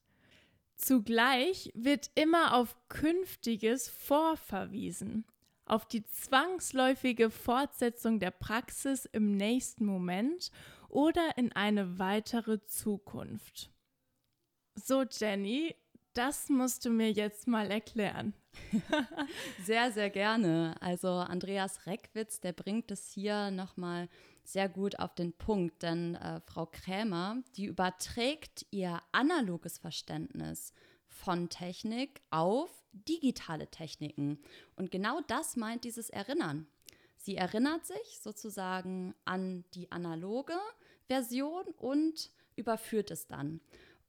Zugleich 0.75 1.72
wird 1.75 2.10
immer 2.15 2.56
auf 2.56 2.75
Künftiges 2.89 3.89
vorverwiesen, 3.89 5.25
auf 5.65 5.86
die 5.88 6.03
zwangsläufige 6.06 7.29
Fortsetzung 7.29 8.20
der 8.20 8.32
Praxis 8.32 9.06
im 9.06 9.36
nächsten 9.36 9.86
Moment 9.86 10.51
oder 10.89 11.38
in 11.38 11.51
eine 11.51 12.00
weitere 12.00 12.63
Zukunft. 12.65 13.72
So, 14.75 15.03
Jenny, 15.03 15.75
das 16.13 16.50
musst 16.50 16.86
du 16.86 16.89
mir 16.89 17.12
jetzt 17.12 17.48
mal 17.48 17.70
erklären. 17.70 18.34
sehr, 19.63 19.91
sehr 19.91 20.10
gerne. 20.10 20.75
Also 20.82 21.10
Andreas 21.10 21.86
Reckwitz, 21.86 22.39
der 22.39 22.53
bringt 22.53 22.89
es 22.91 23.12
hier 23.12 23.51
nochmal 23.51 24.10
sehr 24.44 24.70
gut 24.70 24.98
auf 25.00 25.13
den 25.13 25.34
Punkt, 25.34 25.84
denn 25.84 26.15
äh, 26.15 26.39
Frau 26.41 26.65
Krämer, 26.65 27.44
die 27.56 27.65
überträgt 27.65 28.65
ihr 28.72 29.01
analoges 29.12 29.77
Verständnis 29.77 30.74
von 31.08 31.50
Technik 31.50 32.22
auf 32.32 32.70
digitale 32.94 33.67
Techniken. 33.67 34.39
Und 34.75 34.89
genau 34.89 35.22
das 35.27 35.56
meint 35.56 35.84
dieses 35.84 36.10
Erinnern. 36.10 36.67
Sie 37.27 37.36
erinnert 37.36 37.86
sich 37.86 38.22
sozusagen 38.22 39.13
an 39.25 39.65
die 39.74 39.91
analoge 39.91 40.53
Version 41.07 41.65
und 41.77 42.31
überführt 42.55 43.12
es 43.12 43.27
dann. 43.27 43.60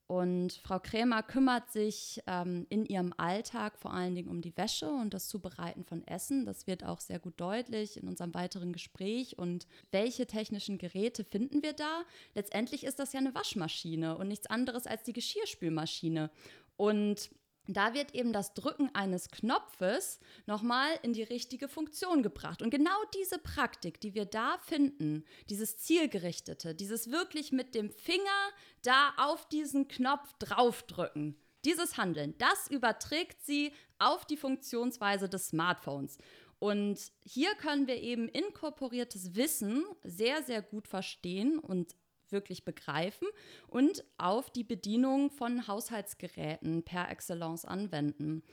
Und 0.07 0.53
Frau 0.53 0.79
Krämer 0.79 1.21
kümmert 1.21 1.69
sich 1.69 2.21
ähm, 2.27 2.65
in 2.69 2.85
ihrem 2.85 3.13
Alltag 3.17 3.77
vor 3.77 3.93
allen 3.93 4.15
Dingen 4.15 4.29
um 4.29 4.39
die 4.41 4.55
Wäsche 4.55 4.89
und 4.89 5.13
das 5.13 5.27
Zubereiten 5.27 5.83
von 5.83 6.07
Essen. 6.07 6.45
Das 6.45 6.65
wird 6.65 6.85
auch 6.85 7.01
sehr 7.01 7.19
gut 7.19 7.33
deutlich 7.35 7.97
in 8.01 8.07
unserem 8.07 8.33
weiteren 8.33 8.71
Gespräch. 8.71 9.37
Und 9.37 9.67
welche 9.91 10.25
technischen 10.25 10.77
Geräte 10.77 11.25
finden 11.25 11.61
wir 11.61 11.73
da? 11.73 12.03
Letztendlich 12.35 12.85
ist 12.85 12.99
das 12.99 13.11
ja 13.11 13.19
eine 13.19 13.35
Waschmaschine 13.35 14.17
und 14.17 14.29
nichts 14.29 14.47
anderes 14.47 14.87
als 14.87 15.03
die 15.03 15.13
Geschirrspülmaschine. 15.13 16.31
Und 16.77 17.31
da 17.75 17.93
wird 17.93 18.15
eben 18.15 18.33
das 18.33 18.53
Drücken 18.53 18.89
eines 18.93 19.29
Knopfes 19.29 20.19
nochmal 20.45 20.89
in 21.03 21.13
die 21.13 21.23
richtige 21.23 21.67
Funktion 21.67 22.23
gebracht. 22.23 22.61
Und 22.61 22.69
genau 22.69 22.97
diese 23.13 23.37
Praktik, 23.37 23.99
die 24.01 24.15
wir 24.15 24.25
da 24.25 24.57
finden, 24.57 25.23
dieses 25.49 25.77
Zielgerichtete, 25.77 26.73
dieses 26.73 27.11
wirklich 27.11 27.51
mit 27.51 27.75
dem 27.75 27.91
Finger 27.91 28.49
da 28.81 29.13
auf 29.17 29.47
diesen 29.49 29.87
Knopf 29.87 30.33
draufdrücken, 30.39 31.35
dieses 31.65 31.97
Handeln, 31.97 32.33
das 32.37 32.69
überträgt 32.69 33.45
sie 33.45 33.71
auf 33.99 34.25
die 34.25 34.37
Funktionsweise 34.37 35.29
des 35.29 35.49
Smartphones. 35.49 36.17
Und 36.59 36.99
hier 37.23 37.55
können 37.55 37.87
wir 37.87 38.01
eben 38.01 38.27
inkorporiertes 38.27 39.35
Wissen 39.35 39.85
sehr, 40.03 40.43
sehr 40.43 40.61
gut 40.61 40.87
verstehen 40.87 41.57
und 41.57 41.95
wirklich 42.31 42.65
begreifen 42.65 43.27
und 43.67 44.03
auf 44.17 44.49
die 44.49 44.63
Bedienung 44.63 45.31
von 45.31 45.67
Haushaltsgeräten 45.67 46.83
per 46.83 47.09
Excellence 47.09 47.65
anwenden. 47.65 48.43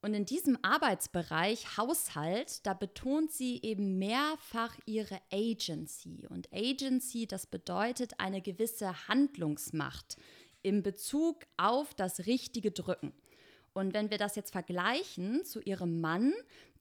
Und 0.00 0.14
in 0.14 0.24
diesem 0.24 0.56
Arbeitsbereich 0.62 1.76
Haushalt, 1.76 2.64
da 2.66 2.72
betont 2.72 3.32
sie 3.32 3.60
eben 3.62 3.98
mehrfach 3.98 4.76
ihre 4.86 5.20
Agency. 5.32 6.26
Und 6.28 6.52
Agency, 6.52 7.26
das 7.26 7.46
bedeutet 7.46 8.12
eine 8.18 8.40
gewisse 8.40 9.08
Handlungsmacht 9.08 10.16
im 10.62 10.82
Bezug 10.82 11.46
auf 11.56 11.94
das 11.94 12.26
richtige 12.26 12.70
Drücken. 12.70 13.12
Und 13.78 13.94
wenn 13.94 14.10
wir 14.10 14.18
das 14.18 14.34
jetzt 14.34 14.50
vergleichen 14.50 15.44
zu 15.44 15.60
ihrem 15.60 16.00
Mann, 16.00 16.32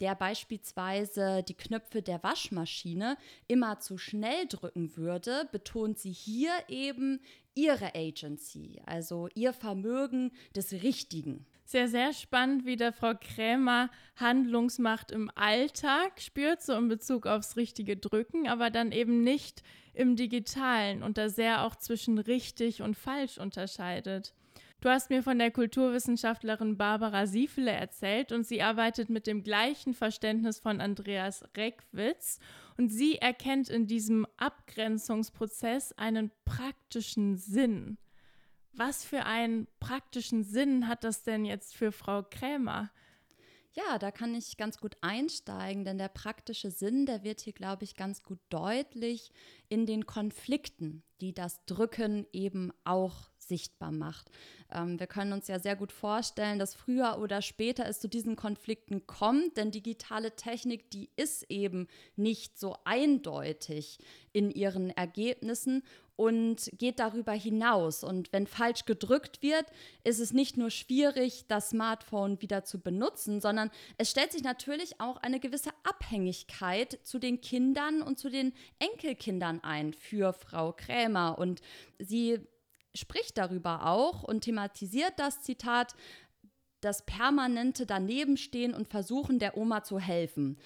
der 0.02 0.16
beispielsweise 0.16 1.44
die 1.44 1.54
Knöpfe 1.54 2.02
der 2.02 2.24
Waschmaschine 2.24 3.18
immer 3.48 3.80
zu 3.80 4.00
schnell 4.00 4.48
drücken 4.48 4.98
würde, 4.98 5.48
betont 5.52 6.00
sie 6.00 6.12
hier 6.12 6.52
eben 6.68 7.22
ihre 7.54 7.94
Agency, 7.94 8.82
also 8.88 9.30
ihr 9.36 9.54
Vermögen 9.54 10.32
des 10.56 10.72
Richtigen. 10.74 11.46
Sehr, 11.66 11.88
sehr 11.88 12.14
spannend, 12.14 12.66
wie 12.66 12.78
der 12.78 12.94
Frau 12.94 13.14
Krämer 13.14 13.92
Handlungsmacht 14.16 15.12
im 15.12 15.30
Alltag 15.36 16.20
spürt, 16.20 16.64
so 16.64 16.74
in 16.74 16.88
Bezug 16.88 17.28
aufs 17.28 17.58
richtige 17.58 17.98
Drücken, 17.98 18.48
aber 18.48 18.72
dann 18.72 18.92
eben 18.92 19.22
nicht 19.22 19.62
im 19.94 20.16
digitalen 20.16 21.04
und 21.04 21.20
da 21.20 21.30
sehr 21.30 21.64
auch 21.64 21.76
zwischen 21.76 22.18
richtig 22.18 22.82
und 22.82 22.96
falsch 22.96 23.38
unterscheidet. 23.38 24.34
Du 24.80 24.90
hast 24.90 25.10
mir 25.10 25.24
von 25.24 25.40
der 25.40 25.50
Kulturwissenschaftlerin 25.50 26.78
Barbara 26.78 27.26
Siefele 27.26 27.72
erzählt 27.72 28.32
und 28.32 28.46
sie 28.46 28.62
arbeitet 28.62 29.10
mit 29.10 29.26
dem 29.26 29.42
gleichen 29.42 29.96
Verständnis 29.96 30.60
von 30.60 30.82
Andreas 30.82 31.44
Reckwitz 31.58 32.38
und 32.78 32.90
sie 32.90 33.16
erkennt 33.18 33.70
in 33.70 33.88
diesem 33.88 34.28
Abgrenzungsprozess 34.38 35.94
einen 35.94 36.30
praktischen 36.46 37.38
Sinn. 37.38 37.98
Was 38.72 39.04
für 39.04 39.26
einen 39.26 39.68
praktischen 39.80 40.44
Sinn 40.44 40.88
hat 40.88 41.04
das 41.04 41.24
denn 41.24 41.44
jetzt 41.46 41.76
für 41.76 41.92
Frau 41.92 42.22
Krämer? 42.22 42.92
Ja, 43.74 43.98
da 43.98 44.12
kann 44.12 44.36
ich 44.36 44.58
ganz 44.58 44.80
gut 44.80 44.96
einsteigen, 45.02 45.86
denn 45.86 45.98
der 45.98 46.08
praktische 46.08 46.70
Sinn, 46.70 47.08
der 47.08 47.24
wird 47.24 47.42
hier, 47.42 47.54
glaube 47.54 47.84
ich, 47.84 47.96
ganz 47.96 48.22
gut 48.22 48.40
deutlich 48.50 49.32
in 49.70 49.88
den 49.88 50.06
Konflikten, 50.06 51.04
die 51.22 51.34
das 51.34 51.64
Drücken 51.66 52.28
eben 52.32 52.72
auch 52.84 53.30
sichtbar 53.48 53.92
macht. 53.92 54.30
Ähm, 54.72 55.00
wir 55.00 55.08
können 55.08 55.34
uns 55.34 55.48
ja 55.48 55.60
sehr 55.60 55.76
gut 55.76 55.92
vorstellen, 55.92 56.60
dass 56.60 56.76
früher 56.76 57.20
oder 57.20 57.42
später 57.42 57.86
es 57.86 58.00
zu 58.00 58.08
diesen 58.08 58.36
Konflikten 58.36 59.08
kommt, 59.08 59.58
denn 59.58 59.72
digitale 59.72 60.36
Technik, 60.36 60.90
die 60.92 61.10
ist 61.16 61.46
eben 61.50 61.88
nicht 62.16 62.60
so 62.60 62.76
eindeutig 62.84 64.00
in 64.34 64.52
ihren 64.52 64.90
Ergebnissen 64.92 65.84
und 66.18 66.72
geht 66.78 67.00
darüber 67.00 67.32
hinaus. 67.32 68.04
Und 68.04 68.34
wenn 68.34 68.48
falsch 68.48 68.86
gedrückt 68.86 69.42
wird, 69.42 69.66
ist 70.04 70.20
es 70.20 70.34
nicht 70.34 70.58
nur 70.58 70.72
schwierig, 70.72 71.46
das 71.48 71.70
Smartphone 71.70 72.42
wieder 72.42 72.66
zu 72.66 72.80
benutzen, 72.80 73.40
sondern 73.40 73.70
es 73.98 74.10
stellt 74.10 74.34
sich 74.34 74.44
natürlich 74.44 75.00
auch 75.00 75.18
eine 75.18 75.40
gewisse 75.40 75.70
Abhängigkeit 75.84 77.00
zu 77.04 77.20
den 77.20 77.40
Kindern 77.40 78.02
und 78.02 78.20
zu 78.20 78.30
den 78.30 78.52
Enkelkindern 78.80 79.64
ein 79.64 79.94
für 79.94 80.34
Frau 80.34 80.74
Krämer. 80.74 81.38
Und 81.38 81.62
sie 82.00 82.40
spricht 82.98 83.38
darüber 83.38 83.86
auch 83.86 84.24
und 84.24 84.42
thematisiert 84.42 85.14
das 85.18 85.42
Zitat, 85.42 85.96
das 86.82 87.06
permanente 87.06 87.86
Danebenstehen 87.86 88.74
und 88.74 88.90
versuchen, 88.90 89.40
der 89.40 89.58
Oma 89.58 89.84
zu 89.84 90.00
helfen. 90.00 90.58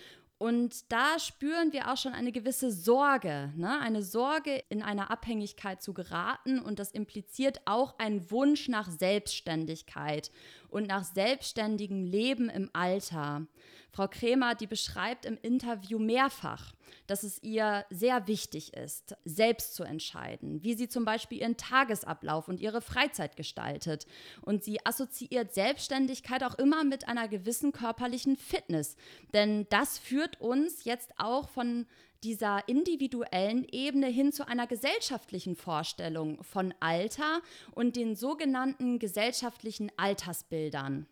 Und 0.42 0.92
da 0.92 1.20
spüren 1.20 1.72
wir 1.72 1.92
auch 1.92 1.98
schon 1.98 2.14
eine 2.14 2.32
gewisse 2.32 2.72
Sorge, 2.72 3.54
ne? 3.56 3.80
eine 3.80 4.02
Sorge, 4.02 4.64
in 4.70 4.82
eine 4.82 5.12
Abhängigkeit 5.12 5.84
zu 5.84 5.94
geraten. 5.94 6.60
Und 6.60 6.80
das 6.80 6.92
impliziert 6.92 7.62
auch 7.66 8.00
einen 8.00 8.32
Wunsch 8.32 8.68
nach 8.68 8.90
Selbstständigkeit 8.90 10.32
und 10.72 10.88
nach 10.88 11.04
selbstständigem 11.04 12.06
Leben 12.06 12.50
im 12.50 12.70
Alter. 12.74 13.46
Frau 13.92 14.08
Kremer, 14.08 14.56
die 14.56 14.68
beschreibt 14.68 15.26
im 15.26 15.38
Interview 15.42 16.00
mehrfach, 16.00 16.74
dass 17.08 17.24
es 17.24 17.44
ihr 17.44 17.86
sehr 17.90 18.26
wichtig 18.28 18.74
ist, 18.74 19.16
selbst 19.26 19.76
zu 19.76 19.84
entscheiden, 19.84 20.64
wie 20.64 20.76
sie 20.76 20.88
zum 20.88 21.04
Beispiel 21.04 21.40
ihren 21.40 21.58
Tagesablauf 21.58 22.48
und 22.48 22.62
ihre 22.62 22.82
Freizeit 22.82 23.36
gestaltet. 23.36 24.06
Und 24.42 24.64
sie 24.64 24.86
assoziiert 24.86 25.54
Selbstständigkeit 25.54 26.44
auch 26.44 26.56
immer 26.56 26.86
mit 26.86 27.08
einer 27.08 27.28
gewissen 27.28 27.74
körperlichen 27.74 28.38
Fitness. 28.38 28.96
Denn 29.34 29.68
das 29.70 30.00
führt 30.00 30.40
uns 30.40 30.86
jetzt 30.86 31.12
auch 31.18 31.50
von 31.50 31.86
dieser 32.24 32.68
individuellen 32.68 33.66
Ebene 33.72 34.08
hin 34.08 34.32
zu 34.32 34.48
einer 34.48 34.68
gesellschaftlichen 34.68 35.56
Vorstellung 35.56 36.44
von 36.44 36.74
Alter 36.80 37.42
und 37.72 37.96
den 37.96 38.16
sogenannten 38.16 39.00
gesellschaftlichen 39.00 39.92
Altersbildern. 39.98 41.08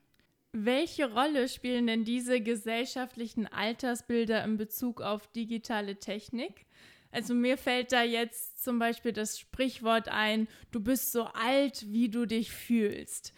Welche 0.51 1.11
Rolle 1.13 1.47
spielen 1.47 1.87
denn 1.87 2.05
diese 2.05 2.41
gesellschaftlichen 2.41 3.45
Altersbilder 3.47 4.43
in 4.43 4.57
Bezug 4.57 5.01
auf 5.01 5.27
digitale 5.27 5.97
Technik? 5.97 6.65
Also 7.11 7.33
mir 7.33 7.57
fällt 7.57 7.91
da 7.91 8.03
jetzt 8.03 8.63
zum 8.63 8.79
Beispiel 8.79 9.13
das 9.13 9.39
Sprichwort 9.39 10.09
ein, 10.09 10.47
du 10.71 10.79
bist 10.79 11.11
so 11.11 11.23
alt, 11.23 11.85
wie 11.91 12.09
du 12.09 12.25
dich 12.25 12.51
fühlst. 12.51 13.33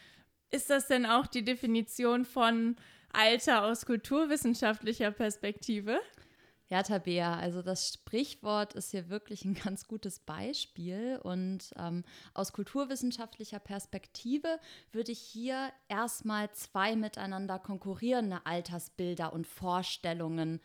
Ist 0.52 0.70
das 0.70 0.88
denn 0.88 1.06
auch 1.06 1.28
die 1.28 1.44
Definition 1.44 2.26
von 2.26 2.76
Alter 3.14 3.64
aus 3.64 3.86
kulturwissenschaftlicher 3.86 5.12
Perspektive? 5.12 6.00
Ja, 6.72 6.84
Tabea, 6.84 7.36
also 7.36 7.62
das 7.62 7.96
Sprichwort 7.96 8.76
ist 8.76 8.92
hier 8.92 9.10
wirklich 9.10 9.44
ein 9.44 9.56
ganz 9.66 9.90
gutes 9.90 10.20
Beispiel. 10.20 11.20
Und 11.22 11.74
ähm, 11.78 12.06
aus 12.34 12.54
kulturwissenschaftlicher 12.54 13.60
Perspektive 13.60 14.58
würde 14.94 15.12
ich 15.12 15.20
hier 15.20 15.74
erstmal 15.90 16.50
zwei 16.54 16.96
miteinander 16.96 17.60
konkurrierende 17.60 18.46
Altersbilder 18.46 19.34
und 19.34 19.48
Vorstellungen 19.48 20.62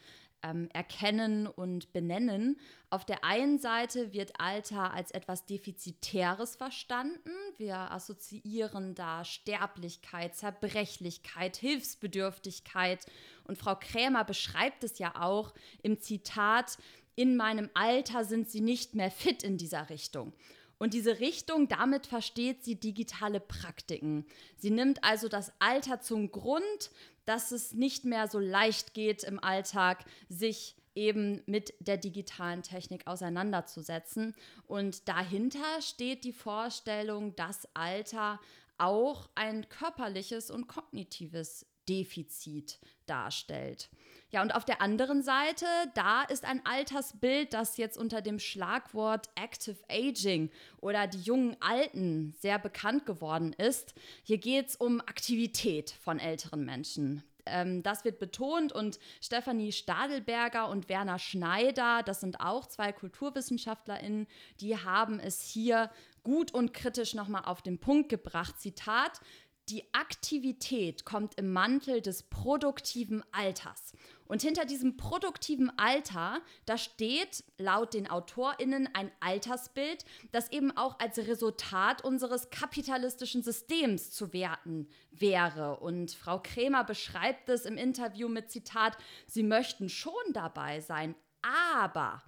ähm, 0.46 0.68
erkennen 0.72 1.46
und 1.46 1.92
benennen. 1.92 2.58
Auf 2.90 3.04
der 3.04 3.24
einen 3.24 3.58
Seite 3.58 4.12
wird 4.12 4.38
Alter 4.38 4.92
als 4.92 5.10
etwas 5.10 5.46
Defizitäres 5.46 6.56
verstanden. 6.56 7.30
Wir 7.56 7.90
assoziieren 7.90 8.94
da 8.94 9.24
Sterblichkeit, 9.24 10.34
Zerbrechlichkeit, 10.34 11.56
Hilfsbedürftigkeit. 11.56 13.06
Und 13.44 13.58
Frau 13.58 13.76
Krämer 13.76 14.24
beschreibt 14.24 14.84
es 14.84 14.98
ja 14.98 15.14
auch 15.20 15.52
im 15.82 16.00
Zitat, 16.00 16.78
in 17.14 17.36
meinem 17.36 17.70
Alter 17.72 18.24
sind 18.24 18.50
sie 18.50 18.60
nicht 18.60 18.94
mehr 18.94 19.10
fit 19.10 19.42
in 19.42 19.56
dieser 19.56 19.88
Richtung. 19.88 20.34
Und 20.78 20.92
diese 20.92 21.20
Richtung, 21.20 21.68
damit 21.68 22.06
versteht 22.06 22.64
sie 22.64 22.76
digitale 22.76 23.40
Praktiken. 23.40 24.26
Sie 24.56 24.70
nimmt 24.70 25.02
also 25.02 25.28
das 25.28 25.52
Alter 25.58 26.00
zum 26.00 26.30
Grund, 26.30 26.90
dass 27.24 27.50
es 27.50 27.72
nicht 27.72 28.04
mehr 28.04 28.28
so 28.28 28.38
leicht 28.38 28.94
geht 28.94 29.24
im 29.24 29.42
Alltag, 29.42 30.04
sich 30.28 30.76
eben 30.94 31.42
mit 31.46 31.74
der 31.80 31.96
digitalen 31.96 32.62
Technik 32.62 33.06
auseinanderzusetzen. 33.06 34.34
Und 34.66 35.08
dahinter 35.08 35.80
steht 35.80 36.24
die 36.24 36.32
Vorstellung, 36.32 37.36
dass 37.36 37.68
Alter 37.74 38.40
auch 38.78 39.28
ein 39.34 39.68
körperliches 39.68 40.50
und 40.50 40.66
kognitives 40.66 41.66
Defizit 41.88 42.78
darstellt. 43.06 43.88
Ja, 44.30 44.42
und 44.42 44.54
auf 44.54 44.64
der 44.64 44.82
anderen 44.82 45.22
Seite, 45.22 45.66
da 45.94 46.22
ist 46.22 46.44
ein 46.44 46.60
Altersbild, 46.66 47.54
das 47.54 47.76
jetzt 47.76 47.96
unter 47.96 48.20
dem 48.20 48.38
Schlagwort 48.38 49.28
Active 49.36 49.78
Aging 49.88 50.50
oder 50.80 51.06
die 51.06 51.20
jungen 51.20 51.56
Alten 51.60 52.34
sehr 52.40 52.58
bekannt 52.58 53.06
geworden 53.06 53.52
ist. 53.52 53.94
Hier 54.24 54.38
geht 54.38 54.68
es 54.68 54.76
um 54.76 55.00
Aktivität 55.00 55.90
von 55.90 56.18
älteren 56.18 56.64
Menschen. 56.64 57.22
Ähm, 57.46 57.82
das 57.82 58.04
wird 58.04 58.18
betont 58.18 58.72
und 58.72 58.98
Stefanie 59.20 59.72
Stadelberger 59.72 60.68
und 60.68 60.88
Werner 60.88 61.18
Schneider, 61.18 62.02
das 62.04 62.20
sind 62.20 62.40
auch 62.40 62.66
zwei 62.66 62.92
KulturwissenschaftlerInnen, 62.92 64.26
die 64.60 64.76
haben 64.76 65.20
es 65.20 65.40
hier 65.40 65.90
gut 66.24 66.52
und 66.52 66.74
kritisch 66.74 67.14
nochmal 67.14 67.44
auf 67.44 67.62
den 67.62 67.78
Punkt 67.78 68.08
gebracht. 68.08 68.60
Zitat, 68.60 69.20
die 69.68 69.84
Aktivität 69.92 71.04
kommt 71.04 71.34
im 71.38 71.52
Mantel 71.52 72.00
des 72.00 72.22
produktiven 72.24 73.24
Alters. 73.32 73.92
Und 74.26 74.42
hinter 74.42 74.64
diesem 74.64 74.96
produktiven 74.96 75.76
Alter, 75.78 76.40
da 76.64 76.78
steht 76.78 77.44
laut 77.58 77.94
den 77.94 78.10
AutorInnen 78.10 78.88
ein 78.92 79.10
Altersbild, 79.20 80.04
das 80.32 80.50
eben 80.50 80.76
auch 80.76 80.98
als 80.98 81.18
Resultat 81.18 82.02
unseres 82.02 82.50
kapitalistischen 82.50 83.42
Systems 83.42 84.10
zu 84.10 84.32
werten 84.32 84.88
wäre. 85.10 85.78
Und 85.78 86.12
Frau 86.12 86.40
Krämer 86.40 86.84
beschreibt 86.84 87.48
es 87.48 87.66
im 87.66 87.76
Interview 87.76 88.28
mit 88.28 88.50
Zitat, 88.50 88.96
sie 89.26 89.42
möchten 89.42 89.88
schon 89.88 90.12
dabei 90.32 90.80
sein, 90.80 91.14
aber 91.42 92.22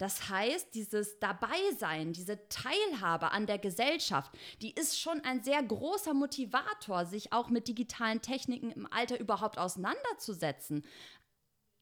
das 0.00 0.30
heißt, 0.30 0.74
dieses 0.74 1.18
Dabeisein, 1.18 2.14
diese 2.14 2.48
Teilhabe 2.48 3.32
an 3.32 3.46
der 3.46 3.58
Gesellschaft, 3.58 4.32
die 4.62 4.72
ist 4.72 4.98
schon 4.98 5.20
ein 5.26 5.42
sehr 5.42 5.62
großer 5.62 6.14
Motivator, 6.14 7.04
sich 7.04 7.34
auch 7.34 7.50
mit 7.50 7.68
digitalen 7.68 8.22
Techniken 8.22 8.70
im 8.70 8.90
Alter 8.90 9.20
überhaupt 9.20 9.58
auseinanderzusetzen. 9.58 10.86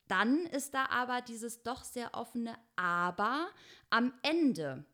Dann 0.08 0.46
ist 0.46 0.74
da 0.74 0.86
aber 0.86 1.20
dieses 1.20 1.62
doch 1.62 1.84
sehr 1.84 2.12
offene 2.14 2.58
Aber 2.74 3.50
am 3.88 4.12
Ende 4.22 4.84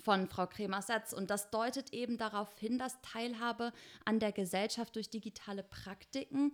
von 0.00 0.28
Frau 0.28 0.46
Kremers 0.46 0.86
Satz. 0.86 1.12
Und 1.12 1.30
das 1.30 1.50
deutet 1.50 1.92
eben 1.92 2.16
darauf 2.16 2.56
hin, 2.60 2.78
dass 2.78 3.00
Teilhabe 3.02 3.72
an 4.04 4.20
der 4.20 4.30
Gesellschaft 4.30 4.94
durch 4.94 5.10
digitale 5.10 5.64
Praktiken 5.64 6.52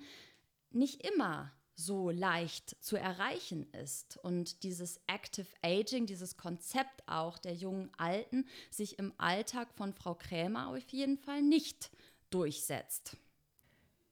nicht 0.70 1.06
immer 1.06 1.52
so 1.78 2.10
leicht 2.10 2.76
zu 2.82 2.96
erreichen 2.96 3.66
ist. 3.72 4.18
Und 4.22 4.64
dieses 4.64 5.00
Active 5.06 5.46
Aging, 5.62 6.06
dieses 6.06 6.36
Konzept 6.36 7.06
auch 7.06 7.38
der 7.38 7.54
jungen 7.54 7.90
Alten 7.96 8.46
sich 8.68 8.98
im 8.98 9.12
Alltag 9.16 9.68
von 9.74 9.92
Frau 9.92 10.14
Krämer 10.14 10.68
auf 10.68 10.88
jeden 10.90 11.16
Fall 11.16 11.40
nicht 11.40 11.90
durchsetzt. 12.30 13.16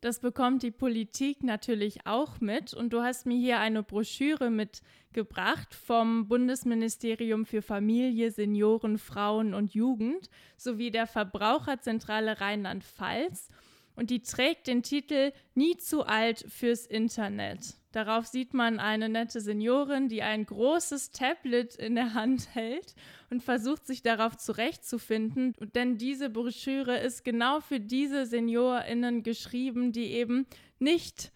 Das 0.00 0.20
bekommt 0.20 0.62
die 0.62 0.70
Politik 0.70 1.42
natürlich 1.42 2.06
auch 2.06 2.40
mit. 2.40 2.72
Und 2.72 2.92
du 2.92 3.02
hast 3.02 3.26
mir 3.26 3.36
hier 3.36 3.58
eine 3.58 3.82
Broschüre 3.82 4.50
mitgebracht 4.50 5.74
vom 5.74 6.28
Bundesministerium 6.28 7.46
für 7.46 7.62
Familie, 7.62 8.30
Senioren, 8.30 8.98
Frauen 8.98 9.54
und 9.54 9.74
Jugend 9.74 10.30
sowie 10.56 10.92
der 10.92 11.08
Verbraucherzentrale 11.08 12.40
Rheinland-Pfalz 12.40 13.48
und 13.96 14.10
die 14.10 14.22
trägt 14.22 14.66
den 14.66 14.82
Titel 14.82 15.32
Nie 15.54 15.76
zu 15.76 16.04
alt 16.04 16.44
fürs 16.48 16.86
Internet. 16.86 17.74
Darauf 17.92 18.26
sieht 18.26 18.52
man 18.52 18.78
eine 18.78 19.08
nette 19.08 19.40
Seniorin, 19.40 20.08
die 20.08 20.22
ein 20.22 20.44
großes 20.44 21.12
Tablet 21.12 21.74
in 21.76 21.94
der 21.94 22.12
Hand 22.12 22.54
hält 22.54 22.94
und 23.30 23.42
versucht 23.42 23.86
sich 23.86 24.02
darauf 24.02 24.36
zurechtzufinden. 24.36 25.54
Denn 25.74 25.96
diese 25.96 26.28
Broschüre 26.28 26.98
ist 26.98 27.24
genau 27.24 27.60
für 27.60 27.80
diese 27.80 28.26
SeniorInnen 28.26 29.22
geschrieben, 29.22 29.92
die 29.92 30.12
eben 30.12 30.46
nicht 30.78 31.32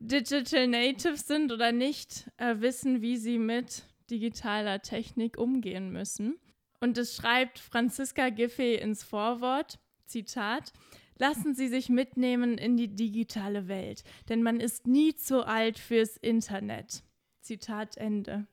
Digital 0.00 0.68
Natives 0.68 1.26
sind 1.26 1.52
oder 1.52 1.72
nicht 1.72 2.30
äh, 2.38 2.54
wissen, 2.60 3.02
wie 3.02 3.16
sie 3.16 3.38
mit 3.38 3.82
digitaler 4.10 4.80
Technik 4.80 5.36
umgehen 5.36 5.90
müssen. 5.90 6.38
Und 6.80 6.96
es 6.96 7.16
schreibt 7.16 7.58
Franziska 7.58 8.30
Giffey 8.30 8.76
ins 8.76 9.02
Vorwort, 9.02 9.78
Zitat, 10.06 10.72
Lassen 11.18 11.54
Sie 11.54 11.68
sich 11.68 11.88
mitnehmen 11.88 12.58
in 12.58 12.76
die 12.76 12.94
digitale 12.94 13.68
Welt, 13.68 14.04
denn 14.28 14.42
man 14.42 14.60
ist 14.60 14.86
nie 14.86 15.14
zu 15.14 15.46
alt 15.46 15.78
fürs 15.78 16.16
Internet. 16.16 17.02
Zitat 17.40 17.96
Ende. 17.96 18.46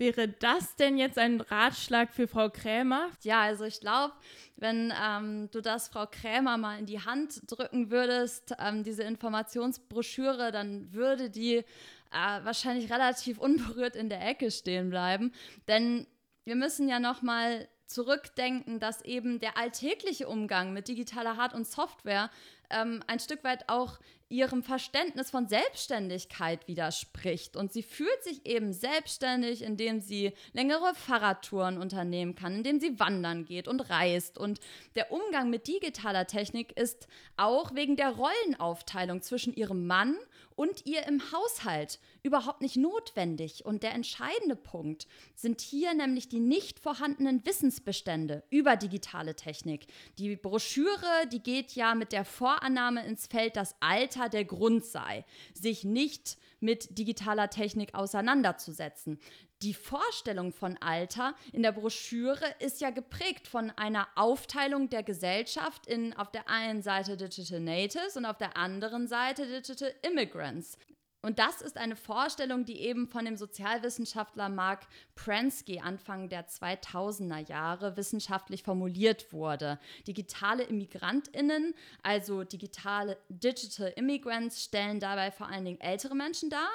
Wäre 0.00 0.28
das 0.28 0.76
denn 0.76 0.96
jetzt 0.96 1.18
ein 1.18 1.42
Ratschlag 1.42 2.14
für 2.14 2.26
Frau 2.26 2.48
Krämer? 2.48 3.10
Ja, 3.22 3.42
also 3.42 3.64
ich 3.64 3.80
glaube, 3.80 4.14
wenn 4.56 4.94
ähm, 4.98 5.50
du 5.50 5.60
das 5.60 5.88
Frau 5.88 6.06
Krämer 6.06 6.56
mal 6.56 6.78
in 6.78 6.86
die 6.86 7.04
Hand 7.04 7.42
drücken 7.46 7.90
würdest, 7.90 8.54
ähm, 8.58 8.82
diese 8.82 9.02
Informationsbroschüre, 9.02 10.52
dann 10.52 10.90
würde 10.94 11.28
die 11.28 11.56
äh, 11.56 11.64
wahrscheinlich 12.12 12.90
relativ 12.90 13.38
unberührt 13.38 13.94
in 13.94 14.08
der 14.08 14.26
Ecke 14.26 14.50
stehen 14.50 14.88
bleiben. 14.88 15.32
Denn 15.68 16.06
wir 16.44 16.56
müssen 16.56 16.88
ja 16.88 16.98
noch 16.98 17.20
mal 17.20 17.68
zurückdenken, 17.90 18.80
dass 18.80 19.02
eben 19.02 19.40
der 19.40 19.56
alltägliche 19.56 20.28
Umgang 20.28 20.72
mit 20.72 20.88
digitaler 20.88 21.36
Hard- 21.36 21.54
und 21.54 21.66
Software 21.66 22.30
ähm, 22.70 23.02
ein 23.06 23.20
Stück 23.20 23.44
weit 23.44 23.68
auch 23.68 23.98
ihrem 24.30 24.62
Verständnis 24.62 25.30
von 25.30 25.48
Selbstständigkeit 25.48 26.66
widerspricht. 26.68 27.56
Und 27.56 27.72
sie 27.72 27.82
fühlt 27.82 28.22
sich 28.22 28.46
eben 28.46 28.72
selbstständig, 28.72 29.62
indem 29.62 30.00
sie 30.00 30.32
längere 30.52 30.94
Fahrradtouren 30.94 31.78
unternehmen 31.78 32.36
kann, 32.36 32.54
indem 32.54 32.80
sie 32.80 32.98
wandern 32.98 33.44
geht 33.44 33.68
und 33.68 33.90
reist. 33.90 34.38
Und 34.38 34.60
der 34.94 35.12
Umgang 35.12 35.50
mit 35.50 35.66
digitaler 35.66 36.26
Technik 36.26 36.78
ist 36.78 37.08
auch 37.36 37.74
wegen 37.74 37.96
der 37.96 38.10
Rollenaufteilung 38.10 39.20
zwischen 39.20 39.54
ihrem 39.54 39.86
Mann 39.86 40.16
und 40.60 40.86
ihr 40.86 41.06
im 41.06 41.22
Haushalt 41.32 41.98
überhaupt 42.22 42.60
nicht 42.60 42.76
notwendig. 42.76 43.64
Und 43.64 43.82
der 43.82 43.94
entscheidende 43.94 44.56
Punkt 44.56 45.06
sind 45.34 45.62
hier 45.62 45.94
nämlich 45.94 46.28
die 46.28 46.38
nicht 46.38 46.78
vorhandenen 46.78 47.46
Wissensbestände 47.46 48.42
über 48.50 48.76
digitale 48.76 49.34
Technik. 49.34 49.86
Die 50.18 50.36
Broschüre, 50.36 51.26
die 51.32 51.42
geht 51.42 51.72
ja 51.72 51.94
mit 51.94 52.12
der 52.12 52.26
Vorannahme 52.26 53.06
ins 53.06 53.26
Feld, 53.26 53.56
dass 53.56 53.74
Alter 53.80 54.19
der 54.28 54.44
Grund 54.44 54.84
sei, 54.84 55.24
sich 55.54 55.84
nicht 55.84 56.38
mit 56.60 56.98
digitaler 56.98 57.50
Technik 57.50 57.94
auseinanderzusetzen. 57.94 59.18
Die 59.62 59.74
Vorstellung 59.74 60.52
von 60.52 60.78
Alter 60.78 61.34
in 61.52 61.62
der 61.62 61.72
Broschüre 61.72 62.46
ist 62.60 62.80
ja 62.80 62.88
geprägt 62.90 63.46
von 63.46 63.70
einer 63.70 64.08
Aufteilung 64.16 64.88
der 64.88 65.02
Gesellschaft 65.02 65.86
in 65.86 66.14
auf 66.14 66.30
der 66.30 66.48
einen 66.48 66.82
Seite 66.82 67.16
Digital 67.18 67.60
Natives 67.60 68.16
und 68.16 68.24
auf 68.24 68.38
der 68.38 68.56
anderen 68.56 69.06
Seite 69.06 69.46
Digital 69.46 69.92
Immigrants. 70.02 70.78
Und 71.22 71.38
das 71.38 71.60
ist 71.60 71.76
eine 71.76 71.96
Vorstellung, 71.96 72.64
die 72.64 72.80
eben 72.80 73.06
von 73.06 73.26
dem 73.26 73.36
Sozialwissenschaftler 73.36 74.48
Mark 74.48 74.86
Prensky 75.14 75.80
Anfang 75.80 76.30
der 76.30 76.48
2000er 76.48 77.46
Jahre 77.46 77.96
wissenschaftlich 77.98 78.62
formuliert 78.62 79.32
wurde. 79.32 79.78
Digitale 80.06 80.62
Immigrantinnen, 80.62 81.74
also 82.02 82.44
digitale 82.44 83.18
Digital 83.28 83.92
Immigrants, 83.96 84.64
stellen 84.64 84.98
dabei 84.98 85.30
vor 85.30 85.48
allen 85.48 85.66
Dingen 85.66 85.80
ältere 85.80 86.14
Menschen 86.14 86.48
dar 86.48 86.70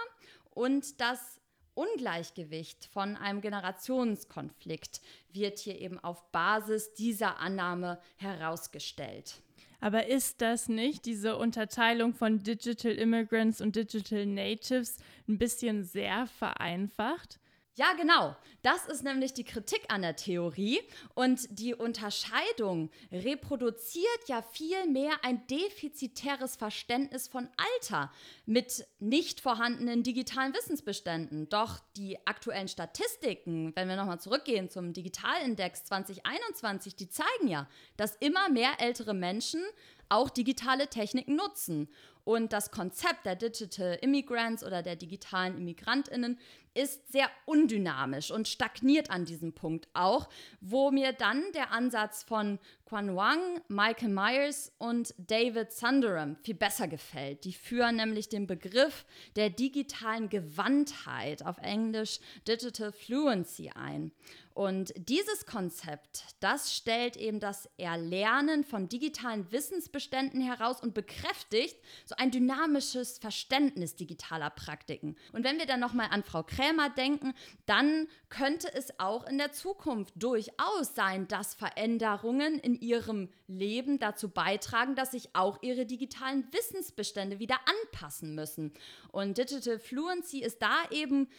und 0.52 1.02
das 1.02 1.42
Ungleichgewicht 1.74 2.86
von 2.94 3.18
einem 3.18 3.42
Generationskonflikt 3.42 5.02
wird 5.34 5.60
hier 5.60 5.80
eben 5.80 6.00
auf 6.00 6.32
Basis 6.32 6.94
dieser 6.94 7.40
Annahme 7.40 8.00
herausgestellt. 8.16 9.42
Aber 9.86 10.08
ist 10.08 10.42
das 10.42 10.68
nicht, 10.68 11.06
diese 11.06 11.38
Unterteilung 11.38 12.16
von 12.16 12.42
Digital 12.42 12.94
Immigrants 12.94 13.62
und 13.62 13.76
Digital 13.76 14.26
Natives, 14.26 14.98
ein 15.28 15.38
bisschen 15.38 15.84
sehr 15.84 16.26
vereinfacht? 16.26 17.40
Ja, 17.78 17.92
genau. 17.94 18.38
Das 18.62 18.86
ist 18.88 19.04
nämlich 19.04 19.34
die 19.34 19.44
Kritik 19.44 19.84
an 19.90 20.02
der 20.02 20.16
Theorie. 20.16 20.80
Und 21.14 21.60
die 21.60 21.76
Unterscheidung 21.76 22.90
reproduziert 23.12 24.28
ja 24.28 24.42
vielmehr 24.42 25.12
ein 25.24 25.46
defizitäres 25.48 26.56
Verständnis 26.56 27.28
von 27.28 27.50
Alter 27.58 28.14
mit 28.46 28.88
nicht 29.00 29.42
vorhandenen 29.42 30.04
digitalen 30.04 30.54
Wissensbeständen. 30.54 31.50
Doch 31.50 31.80
die 31.98 32.18
aktuellen 32.26 32.70
Statistiken, 32.70 33.76
wenn 33.76 33.90
wir 33.90 33.98
nochmal 33.98 34.22
zurückgehen 34.22 34.70
zum 34.70 34.94
Digitalindex 34.94 35.84
2021, 35.84 36.96
die 36.96 37.10
zeigen 37.10 37.50
ja, 37.50 37.68
dass 37.98 38.16
immer 38.16 38.48
mehr 38.50 38.80
ältere 38.80 39.14
Menschen 39.14 39.62
auch 40.08 40.30
digitale 40.30 40.88
Techniken 40.88 41.36
nutzen. 41.36 41.90
Und 42.24 42.54
das 42.54 42.72
Konzept 42.72 43.26
der 43.26 43.36
Digital 43.36 44.00
Immigrants 44.02 44.64
oder 44.64 44.82
der 44.82 44.96
digitalen 44.96 45.58
Immigrantinnen 45.58 46.40
ist 46.76 47.12
sehr 47.12 47.30
undynamisch 47.46 48.32
und 48.32 48.48
stagniert 48.48 49.10
an 49.10 49.26
diesem 49.26 49.54
Punkt 49.54 49.88
auch, 49.94 50.30
wo 50.60 50.92
mir 50.92 51.14
dann 51.14 51.42
der 51.54 51.72
Ansatz 51.72 52.24
von 52.24 52.60
Quan 52.86 53.16
Wang, 53.16 53.62
Michael 53.68 54.10
Myers 54.10 54.72
und 54.78 55.16
David 55.18 55.72
Sundaram 55.72 56.36
viel 56.44 56.54
besser 56.54 56.88
gefällt. 56.88 57.44
Die 57.46 57.54
führen 57.54 57.96
nämlich 57.96 58.30
den 58.30 58.46
Begriff 58.46 59.06
der 59.36 59.50
digitalen 59.50 60.30
Gewandtheit 60.30 61.44
auf 61.44 61.58
Englisch 61.60 62.20
Digital 62.48 62.92
Fluency 62.92 63.72
ein. 63.74 64.12
Und 64.54 64.94
dieses 64.96 65.46
Konzept, 65.46 66.24
das 66.40 66.74
stellt 66.74 67.18
eben 67.18 67.42
das 67.42 67.70
Erlernen 67.78 68.64
von 68.64 68.88
digitalen 68.88 69.52
Wissensbeständen 69.52 70.40
heraus 70.40 70.82
und 70.82 70.94
bekräftigt 70.94 71.76
so 72.06 72.16
ein 72.16 72.32
dynamisches 72.32 73.18
Verständnis 73.18 73.96
digitaler 73.96 74.50
Praktiken. 74.50 75.18
Und 75.34 75.44
wenn 75.44 75.58
wir 75.58 75.66
dann 75.66 75.82
nochmal 75.82 76.08
an 76.12 76.24
Frau 76.24 76.44
Krämer 76.44 76.65
denken, 76.98 77.34
dann 77.66 78.08
könnte 78.30 78.74
es 78.74 79.00
auch 79.00 79.28
in 79.28 79.38
der 79.38 79.52
Zukunft 79.52 80.14
durchaus 80.16 80.96
sein, 80.96 81.28
dass 81.28 81.54
Veränderungen 81.54 82.60
in 82.60 82.76
ihrem 82.76 83.30
Leben 83.48 84.00
dazu 84.00 84.30
beitragen, 84.30 84.96
dass 84.96 85.12
sich 85.12 85.30
auch 85.34 85.62
ihre 85.62 85.86
digitalen 85.86 86.48
Wissensbestände 86.52 87.40
wieder 87.40 87.60
anpassen 87.66 88.36
müssen. 88.36 88.74
Und 89.12 89.38
Digital 89.38 89.80
Fluency 89.80 90.40
ist 90.40 90.62
da 90.62 90.76
eben 90.92 91.30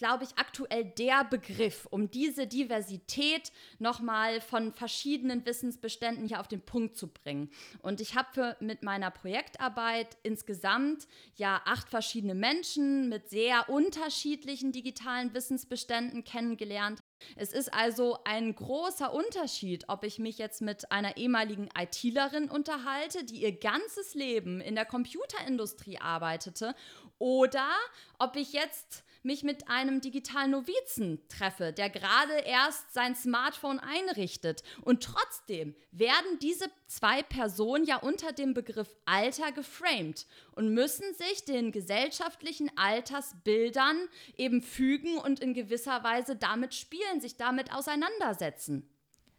glaube 0.00 0.24
ich, 0.24 0.30
aktuell 0.36 0.84
der 0.84 1.24
Begriff, 1.24 1.86
um 1.90 2.10
diese 2.10 2.46
Diversität 2.46 3.52
nochmal 3.78 4.40
von 4.40 4.72
verschiedenen 4.72 5.44
Wissensbeständen 5.44 6.26
hier 6.26 6.40
auf 6.40 6.48
den 6.48 6.62
Punkt 6.62 6.96
zu 6.96 7.08
bringen. 7.08 7.50
Und 7.82 8.00
ich 8.00 8.14
habe 8.14 8.56
mit 8.60 8.82
meiner 8.82 9.10
Projektarbeit 9.10 10.16
insgesamt 10.22 11.06
ja 11.36 11.60
acht 11.66 11.90
verschiedene 11.90 12.34
Menschen 12.34 13.10
mit 13.10 13.28
sehr 13.28 13.68
unterschiedlichen 13.68 14.72
digitalen 14.72 15.34
Wissensbeständen 15.34 16.24
kennengelernt. 16.24 17.00
Es 17.36 17.52
ist 17.52 17.74
also 17.74 18.16
ein 18.24 18.54
großer 18.54 19.12
Unterschied, 19.12 19.84
ob 19.88 20.04
ich 20.04 20.18
mich 20.18 20.38
jetzt 20.38 20.62
mit 20.62 20.90
einer 20.90 21.18
ehemaligen 21.18 21.68
ITlerin 21.78 22.48
unterhalte, 22.48 23.22
die 23.24 23.42
ihr 23.42 23.52
ganzes 23.52 24.14
Leben 24.14 24.62
in 24.62 24.76
der 24.76 24.86
Computerindustrie 24.86 25.98
arbeitete, 25.98 26.74
oder 27.18 27.68
ob 28.18 28.36
ich 28.36 28.54
jetzt 28.54 29.04
mich 29.22 29.42
mit 29.42 29.68
einem 29.68 30.00
digitalen 30.00 30.52
Novizen 30.52 31.20
treffe, 31.28 31.72
der 31.72 31.90
gerade 31.90 32.32
erst 32.46 32.92
sein 32.92 33.14
Smartphone 33.14 33.78
einrichtet. 33.78 34.62
Und 34.82 35.02
trotzdem 35.02 35.74
werden 35.90 36.38
diese 36.40 36.70
zwei 36.86 37.22
Personen 37.22 37.84
ja 37.84 37.96
unter 37.96 38.32
dem 38.32 38.54
Begriff 38.54 38.94
Alter 39.04 39.52
geframed 39.52 40.26
und 40.52 40.72
müssen 40.72 41.14
sich 41.14 41.44
den 41.44 41.72
gesellschaftlichen 41.72 42.70
Altersbildern 42.76 44.08
eben 44.36 44.62
fügen 44.62 45.18
und 45.18 45.40
in 45.40 45.54
gewisser 45.54 46.02
Weise 46.02 46.36
damit 46.36 46.74
spielen, 46.74 47.20
sich 47.20 47.36
damit 47.36 47.72
auseinandersetzen. 47.72 48.88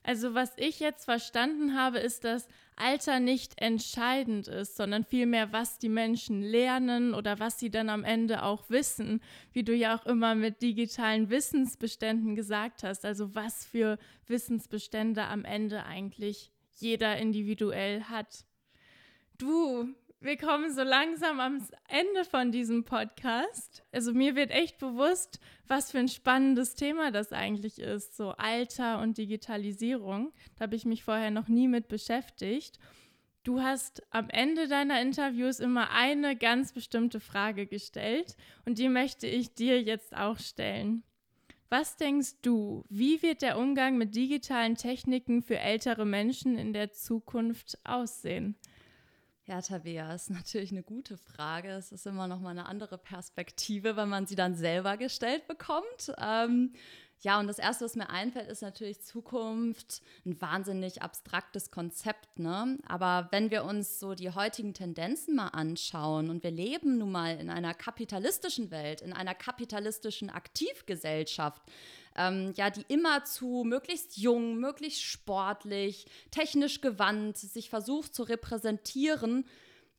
Also 0.03 0.33
was 0.33 0.51
ich 0.57 0.79
jetzt 0.79 1.05
verstanden 1.05 1.77
habe, 1.77 1.99
ist, 1.99 2.23
dass 2.23 2.47
Alter 2.81 3.19
nicht 3.19 3.61
entscheidend 3.61 4.47
ist, 4.47 4.75
sondern 4.75 5.03
vielmehr, 5.03 5.53
was 5.53 5.77
die 5.77 5.89
Menschen 5.89 6.41
lernen 6.41 7.13
oder 7.13 7.39
was 7.39 7.59
sie 7.59 7.69
dann 7.69 7.89
am 7.89 8.03
Ende 8.03 8.43
auch 8.43 8.69
wissen, 8.69 9.21
wie 9.53 9.63
du 9.63 9.73
ja 9.73 9.95
auch 9.95 10.05
immer 10.05 10.35
mit 10.35 10.61
digitalen 10.61 11.29
Wissensbeständen 11.29 12.35
gesagt 12.35 12.83
hast, 12.83 13.05
also 13.05 13.35
was 13.35 13.65
für 13.65 13.97
Wissensbestände 14.27 15.23
am 15.23 15.45
Ende 15.45 15.85
eigentlich 15.85 16.51
jeder 16.73 17.17
individuell 17.17 18.03
hat. 18.03 18.45
Du, 19.37 19.95
wir 20.21 20.37
kommen 20.37 20.71
so 20.71 20.83
langsam 20.83 21.39
am 21.39 21.67
Ende 21.87 22.25
von 22.29 22.51
diesem 22.51 22.83
Podcast. 22.83 23.83
Also 23.91 24.13
mir 24.13 24.35
wird 24.35 24.51
echt 24.51 24.77
bewusst, 24.77 25.39
was 25.67 25.91
für 25.91 25.97
ein 25.97 26.09
spannendes 26.09 26.75
Thema 26.75 27.11
das 27.11 27.33
eigentlich 27.33 27.79
ist, 27.79 28.15
so 28.15 28.29
Alter 28.37 29.01
und 29.01 29.17
Digitalisierung. 29.17 30.31
Da 30.55 30.65
habe 30.65 30.75
ich 30.75 30.85
mich 30.85 31.03
vorher 31.03 31.31
noch 31.31 31.47
nie 31.47 31.67
mit 31.67 31.87
beschäftigt. 31.87 32.77
Du 33.43 33.61
hast 33.61 34.03
am 34.11 34.29
Ende 34.29 34.67
deiner 34.67 35.01
Interviews 35.01 35.59
immer 35.59 35.89
eine 35.89 36.35
ganz 36.35 36.71
bestimmte 36.71 37.19
Frage 37.19 37.65
gestellt 37.65 38.37
und 38.65 38.77
die 38.77 38.89
möchte 38.89 39.25
ich 39.25 39.55
dir 39.55 39.81
jetzt 39.81 40.15
auch 40.15 40.37
stellen. 40.37 41.01
Was 41.69 41.97
denkst 41.97 42.41
du, 42.43 42.83
wie 42.89 43.23
wird 43.23 43.41
der 43.41 43.57
Umgang 43.57 43.97
mit 43.97 44.13
digitalen 44.13 44.75
Techniken 44.75 45.41
für 45.41 45.57
ältere 45.57 46.05
Menschen 46.05 46.59
in 46.59 46.73
der 46.73 46.91
Zukunft 46.91 47.79
aussehen? 47.83 48.55
Ja, 49.45 49.59
Tabea, 49.61 50.13
ist 50.13 50.29
natürlich 50.29 50.71
eine 50.71 50.83
gute 50.83 51.17
Frage. 51.17 51.69
Es 51.69 51.91
ist 51.91 52.05
immer 52.05 52.27
noch 52.27 52.39
mal 52.39 52.51
eine 52.51 52.67
andere 52.67 52.97
Perspektive, 52.97 53.95
wenn 53.95 54.09
man 54.09 54.27
sie 54.27 54.35
dann 54.35 54.55
selber 54.55 54.97
gestellt 54.97 55.47
bekommt. 55.47 56.13
Ähm, 56.19 56.73
Ja, 57.23 57.39
und 57.39 57.45
das 57.45 57.59
Erste, 57.59 57.85
was 57.85 57.95
mir 57.95 58.09
einfällt, 58.09 58.49
ist 58.49 58.63
natürlich 58.63 59.01
Zukunft, 59.01 60.01
ein 60.25 60.41
wahnsinnig 60.41 61.03
abstraktes 61.03 61.69
Konzept. 61.69 62.39
Ne? 62.39 62.79
Aber 62.87 63.27
wenn 63.31 63.51
wir 63.51 63.63
uns 63.63 63.99
so 63.99 64.15
die 64.15 64.31
heutigen 64.31 64.73
Tendenzen 64.73 65.35
mal 65.35 65.49
anschauen 65.49 66.31
und 66.31 66.41
wir 66.41 66.49
leben 66.49 66.97
nun 66.97 67.11
mal 67.11 67.37
in 67.37 67.51
einer 67.51 67.75
kapitalistischen 67.75 68.71
Welt, 68.71 69.01
in 69.01 69.13
einer 69.13 69.35
kapitalistischen 69.35 70.31
Aktivgesellschaft, 70.31 71.61
ähm, 72.15 72.53
ja, 72.55 72.71
die 72.71 72.85
immer 72.87 73.23
zu 73.23 73.63
möglichst 73.67 74.17
jung, 74.17 74.57
möglichst 74.57 75.03
sportlich, 75.03 76.07
technisch 76.31 76.81
gewandt 76.81 77.37
sich 77.37 77.69
versucht 77.69 78.15
zu 78.15 78.23
repräsentieren, 78.23 79.45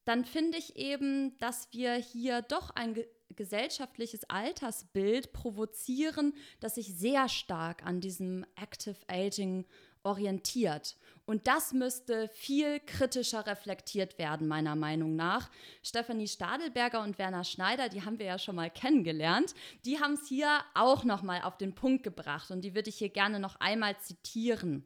dann 0.04 0.24
finde 0.24 0.58
ich 0.58 0.74
eben, 0.74 1.38
dass 1.38 1.68
wir 1.70 1.94
hier 1.94 2.42
doch 2.42 2.70
ein 2.70 2.96
gesellschaftliches 3.36 4.24
Altersbild 4.28 5.32
provozieren, 5.32 6.34
das 6.60 6.76
sich 6.76 6.94
sehr 6.94 7.28
stark 7.28 7.84
an 7.84 8.00
diesem 8.00 8.44
Active 8.56 8.96
Aging 9.08 9.64
orientiert. 10.04 10.96
Und 11.24 11.46
das 11.46 11.72
müsste 11.72 12.28
viel 12.28 12.80
kritischer 12.80 13.46
reflektiert 13.46 14.18
werden, 14.18 14.48
meiner 14.48 14.74
Meinung 14.74 15.14
nach. 15.14 15.50
Stefanie 15.82 16.26
Stadelberger 16.26 17.02
und 17.02 17.18
Werner 17.18 17.44
Schneider, 17.44 17.88
die 17.88 18.04
haben 18.04 18.18
wir 18.18 18.26
ja 18.26 18.38
schon 18.38 18.56
mal 18.56 18.70
kennengelernt, 18.70 19.54
die 19.84 20.00
haben 20.00 20.14
es 20.14 20.26
hier 20.26 20.60
auch 20.74 21.04
noch 21.04 21.22
mal 21.22 21.42
auf 21.42 21.56
den 21.56 21.74
Punkt 21.74 22.02
gebracht 22.02 22.50
und 22.50 22.62
die 22.62 22.74
würde 22.74 22.90
ich 22.90 22.96
hier 22.96 23.10
gerne 23.10 23.38
noch 23.38 23.56
einmal 23.60 23.96
zitieren. 23.98 24.84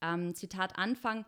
Ähm, 0.00 0.34
Zitat 0.34 0.78
Anfang. 0.78 1.24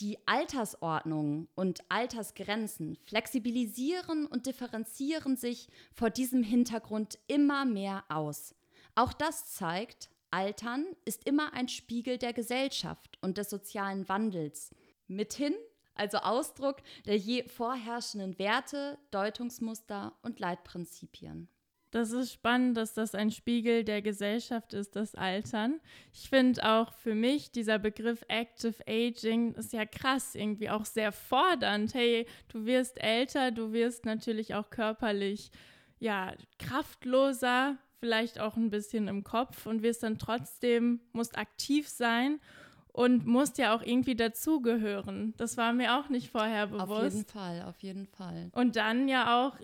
Die 0.00 0.18
Altersordnung 0.26 1.48
und 1.54 1.80
Altersgrenzen 1.88 2.98
flexibilisieren 3.04 4.26
und 4.26 4.46
differenzieren 4.46 5.36
sich 5.36 5.68
vor 5.94 6.10
diesem 6.10 6.42
Hintergrund 6.42 7.18
immer 7.26 7.64
mehr 7.64 8.04
aus. 8.08 8.54
Auch 8.94 9.12
das 9.12 9.52
zeigt, 9.52 10.10
Altern 10.30 10.84
ist 11.04 11.26
immer 11.28 11.52
ein 11.52 11.68
Spiegel 11.68 12.18
der 12.18 12.32
Gesellschaft 12.32 13.18
und 13.20 13.38
des 13.38 13.50
sozialen 13.50 14.08
Wandels. 14.08 14.70
Mithin 15.06 15.54
also 15.94 16.18
Ausdruck 16.18 16.78
der 17.06 17.16
je 17.16 17.44
vorherrschenden 17.44 18.38
Werte, 18.38 18.98
Deutungsmuster 19.10 20.12
und 20.22 20.40
Leitprinzipien. 20.40 21.48
Das 21.94 22.10
ist 22.10 22.32
spannend, 22.32 22.76
dass 22.76 22.92
das 22.92 23.14
ein 23.14 23.30
Spiegel 23.30 23.84
der 23.84 24.02
Gesellschaft 24.02 24.74
ist, 24.74 24.96
das 24.96 25.14
Altern. 25.14 25.78
Ich 26.12 26.28
finde 26.28 26.68
auch 26.68 26.92
für 26.92 27.14
mich 27.14 27.52
dieser 27.52 27.78
Begriff 27.78 28.24
Active 28.26 28.74
Aging 28.88 29.54
ist 29.54 29.72
ja 29.72 29.86
krass, 29.86 30.34
irgendwie 30.34 30.70
auch 30.70 30.86
sehr 30.86 31.12
fordernd. 31.12 31.94
Hey, 31.94 32.26
du 32.48 32.66
wirst 32.66 33.00
älter, 33.00 33.52
du 33.52 33.72
wirst 33.72 34.06
natürlich 34.06 34.56
auch 34.56 34.70
körperlich 34.70 35.52
ja 36.00 36.32
kraftloser, 36.58 37.76
vielleicht 38.00 38.40
auch 38.40 38.56
ein 38.56 38.70
bisschen 38.70 39.06
im 39.06 39.22
Kopf 39.22 39.64
und 39.64 39.84
wirst 39.84 40.02
dann 40.02 40.18
trotzdem 40.18 40.98
musst 41.12 41.38
aktiv 41.38 41.88
sein 41.88 42.40
und 42.88 43.24
musst 43.24 43.56
ja 43.58 43.72
auch 43.72 43.82
irgendwie 43.82 44.16
dazugehören. 44.16 45.32
Das 45.36 45.56
war 45.56 45.72
mir 45.72 45.96
auch 45.96 46.08
nicht 46.08 46.30
vorher 46.30 46.66
bewusst. 46.66 46.90
Auf 46.90 47.02
jeden 47.04 47.24
Fall, 47.24 47.62
auf 47.62 47.78
jeden 47.78 48.06
Fall. 48.08 48.50
Und 48.52 48.74
dann 48.74 49.06
ja 49.06 49.46
auch 49.46 49.56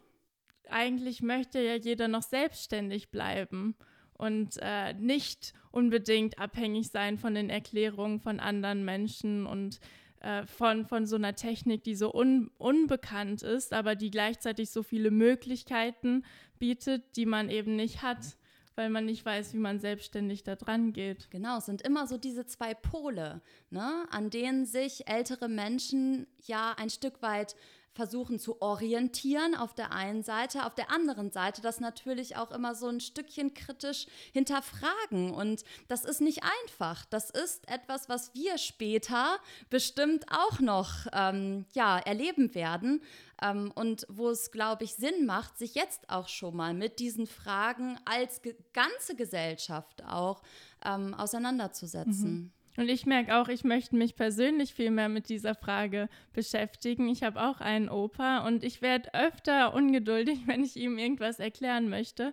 eigentlich 0.73 1.23
möchte 1.23 1.61
ja 1.61 1.75
jeder 1.75 2.09
noch 2.09 2.23
selbstständig 2.23 3.11
bleiben 3.11 3.75
und 4.15 4.59
äh, 4.61 4.95
nicht 4.95 5.55
unbedingt 5.71 6.39
abhängig 6.39 6.89
sein 6.89 7.19
von 7.19 7.35
den 7.35 7.51
Erklärungen 7.51 8.21
von 8.21 8.41
anderen 8.41 8.85
Menschen 8.85 9.47
und 9.47 9.81
äh, 10.21 10.45
von, 10.47 10.85
von 10.85 11.07
so 11.07 11.17
einer 11.17 11.35
Technik, 11.35 11.85
die 11.85 11.95
so 11.95 12.13
un, 12.13 12.51
unbekannt 12.59 13.43
ist, 13.43 13.73
aber 13.73 13.97
die 13.97 14.11
gleichzeitig 14.11 14.71
so 14.71 14.83
viele 14.83 15.11
Möglichkeiten 15.11 16.25
bietet, 16.59 17.17
die 17.17 17.27
man 17.27 17.49
eben 17.49 17.77
nicht 17.77 18.03
hat 18.03 18.37
weil 18.77 18.89
man 18.89 19.05
nicht 19.05 19.27
weiß, 19.27 19.53
wie 19.53 19.59
man 19.59 19.79
selbstständig 19.79 20.43
da 20.43 20.57
dran 20.57 20.95
geht. 20.95 21.31
Genau, 21.31 21.59
es 21.59 21.67
sind 21.67 21.83
immer 21.83 22.07
so 22.07 22.17
diese 22.17 22.47
zwei 22.47 22.73
Pole, 22.73 23.43
ne, 23.69 24.07
an 24.11 24.31
denen 24.31 24.65
sich 24.65 25.07
ältere 25.07 25.51
Menschen 25.51 26.27
ja 26.47 26.75
ein 26.79 26.89
Stück 26.89 27.21
weit 27.21 27.57
versuchen 27.93 28.39
zu 28.39 28.63
orientieren 28.63 29.55
auf 29.55 29.75
der 29.75 29.93
einen 29.93 30.23
Seite, 30.23 30.65
auf 30.65 30.75
der 30.75 30.91
anderen 30.91 31.31
Seite 31.31 31.61
das 31.61 31.81
natürlich 31.81 32.37
auch 32.37 32.51
immer 32.51 32.75
so 32.75 32.87
ein 32.87 33.01
Stückchen 33.01 33.53
kritisch 33.55 34.07
hinterfragen. 34.33 35.33
Und 35.33 35.65
das 35.89 36.05
ist 36.05 36.21
nicht 36.21 36.43
einfach. 36.65 37.05
Das 37.07 37.31
ist 37.31 37.69
etwas, 37.69 38.09
was 38.09 38.33
wir 38.35 38.59
später 38.59 39.39
bestimmt 39.71 40.27
auch 40.31 40.61
noch 40.61 41.07
ähm, 41.13 41.67
ja, 41.73 41.99
erleben 41.99 42.55
werden. 42.55 43.03
Ähm, 43.43 43.73
und 43.75 44.07
wo 44.09 44.29
es, 44.31 44.51
glaube 44.51 44.85
ich, 44.85 44.95
Sinn 44.95 45.27
macht, 45.27 45.59
sich 45.59 45.75
jetzt 45.75 46.09
auch 46.11 46.29
schon 46.29 46.57
mal 46.57 46.75
mit 46.75 46.99
diesen 46.99 47.27
Fragen 47.27 47.99
als 48.05 48.43
ge 48.43 48.55
ganze 48.73 49.17
Gesellschaft 49.17 50.05
auch 50.05 50.43
ähm, 50.85 51.15
auseinanderzusetzen. 51.15 52.33
Mhm. 52.33 52.53
Und 52.77 52.89
ich 52.89 53.05
merke 53.05 53.37
auch, 53.37 53.49
ich 53.49 53.65
möchte 53.65 53.97
mich 53.97 54.17
persönlich 54.17 54.75
viel 54.75 54.91
mehr 54.91 55.09
mit 55.09 55.29
dieser 55.29 55.55
Frage 55.55 56.09
beschäftigen. 56.33 57.09
Ich 57.09 57.23
habe 57.23 57.43
auch 57.43 57.61
einen 57.61 57.89
Opa 57.89 58.47
und 58.47 58.65
ich 58.65 58.81
werde 58.81 59.13
öfter 59.13 59.75
ungeduldig, 59.75 60.41
wenn 60.47 60.65
ich 60.65 60.77
ihm 60.77 60.99
irgendwas 60.99 61.41
erklären 61.41 61.89
möchte. 61.89 62.33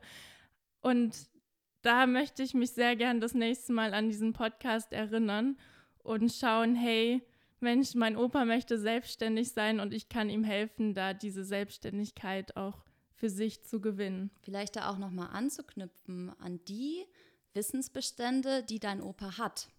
Und 0.82 1.16
da 1.82 2.06
möchte 2.06 2.44
ich 2.44 2.54
mich 2.54 2.72
sehr 2.72 2.96
gern 2.96 3.20
das 3.20 3.34
nächste 3.34 3.74
Mal 3.74 3.94
an 3.94 4.10
diesen 4.10 4.34
Podcast 4.34 4.94
erinnern 4.94 5.58
und 6.04 6.32
schauen, 6.32 6.76
hey, 6.76 7.22
Mensch, 7.60 7.96
mein 7.96 8.16
Opa 8.16 8.46
möchte 8.46 8.78
selbstständig 8.78 9.52
sein 9.52 9.80
und 9.80 9.94
ich 9.94 10.10
kann 10.10 10.30
ihm 10.30 10.44
helfen, 10.44 10.94
da 10.94 11.14
diese 11.14 11.44
Selbstständigkeit 11.44 12.56
auch 12.56 12.86
für 13.16 13.30
sich 13.30 13.64
zu 13.64 13.82
gewinnen. 13.82 14.30
Vielleicht 14.42 14.76
da 14.76 14.90
auch 14.90 15.00
nochmal 15.00 15.30
anzuknüpfen 15.34 16.32
an 16.40 16.60
die 16.66 17.04
Wissensbestände, 17.54 18.64
die 18.64 18.80
dein 18.80 19.02
Opa 19.02 19.40
hat. 19.40 19.70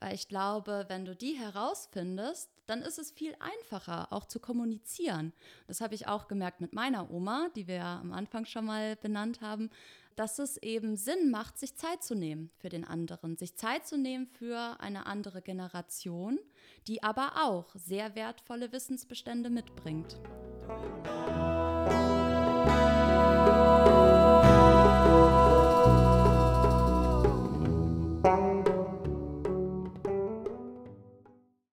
Weil 0.00 0.14
ich 0.14 0.28
glaube, 0.28 0.84
wenn 0.88 1.04
du 1.04 1.16
die 1.16 1.32
herausfindest, 1.32 2.50
dann 2.66 2.82
ist 2.82 2.98
es 2.98 3.10
viel 3.10 3.34
einfacher, 3.40 4.12
auch 4.12 4.26
zu 4.26 4.40
kommunizieren. 4.40 5.32
Das 5.66 5.80
habe 5.80 5.94
ich 5.94 6.06
auch 6.06 6.28
gemerkt 6.28 6.60
mit 6.60 6.72
meiner 6.72 7.10
Oma, 7.10 7.48
die 7.56 7.66
wir 7.66 7.76
ja 7.76 7.98
am 8.00 8.12
Anfang 8.12 8.44
schon 8.44 8.66
mal 8.66 8.96
benannt 8.96 9.40
haben, 9.40 9.70
dass 10.16 10.38
es 10.38 10.56
eben 10.58 10.96
Sinn 10.96 11.30
macht, 11.30 11.58
sich 11.58 11.76
Zeit 11.76 12.02
zu 12.02 12.14
nehmen 12.14 12.50
für 12.58 12.68
den 12.68 12.84
anderen, 12.84 13.36
sich 13.36 13.54
Zeit 13.54 13.86
zu 13.86 13.96
nehmen 13.96 14.26
für 14.26 14.80
eine 14.80 15.06
andere 15.06 15.42
Generation, 15.42 16.38
die 16.88 17.02
aber 17.04 17.44
auch 17.44 17.72
sehr 17.74 18.16
wertvolle 18.16 18.72
Wissensbestände 18.72 19.48
mitbringt. 19.48 20.18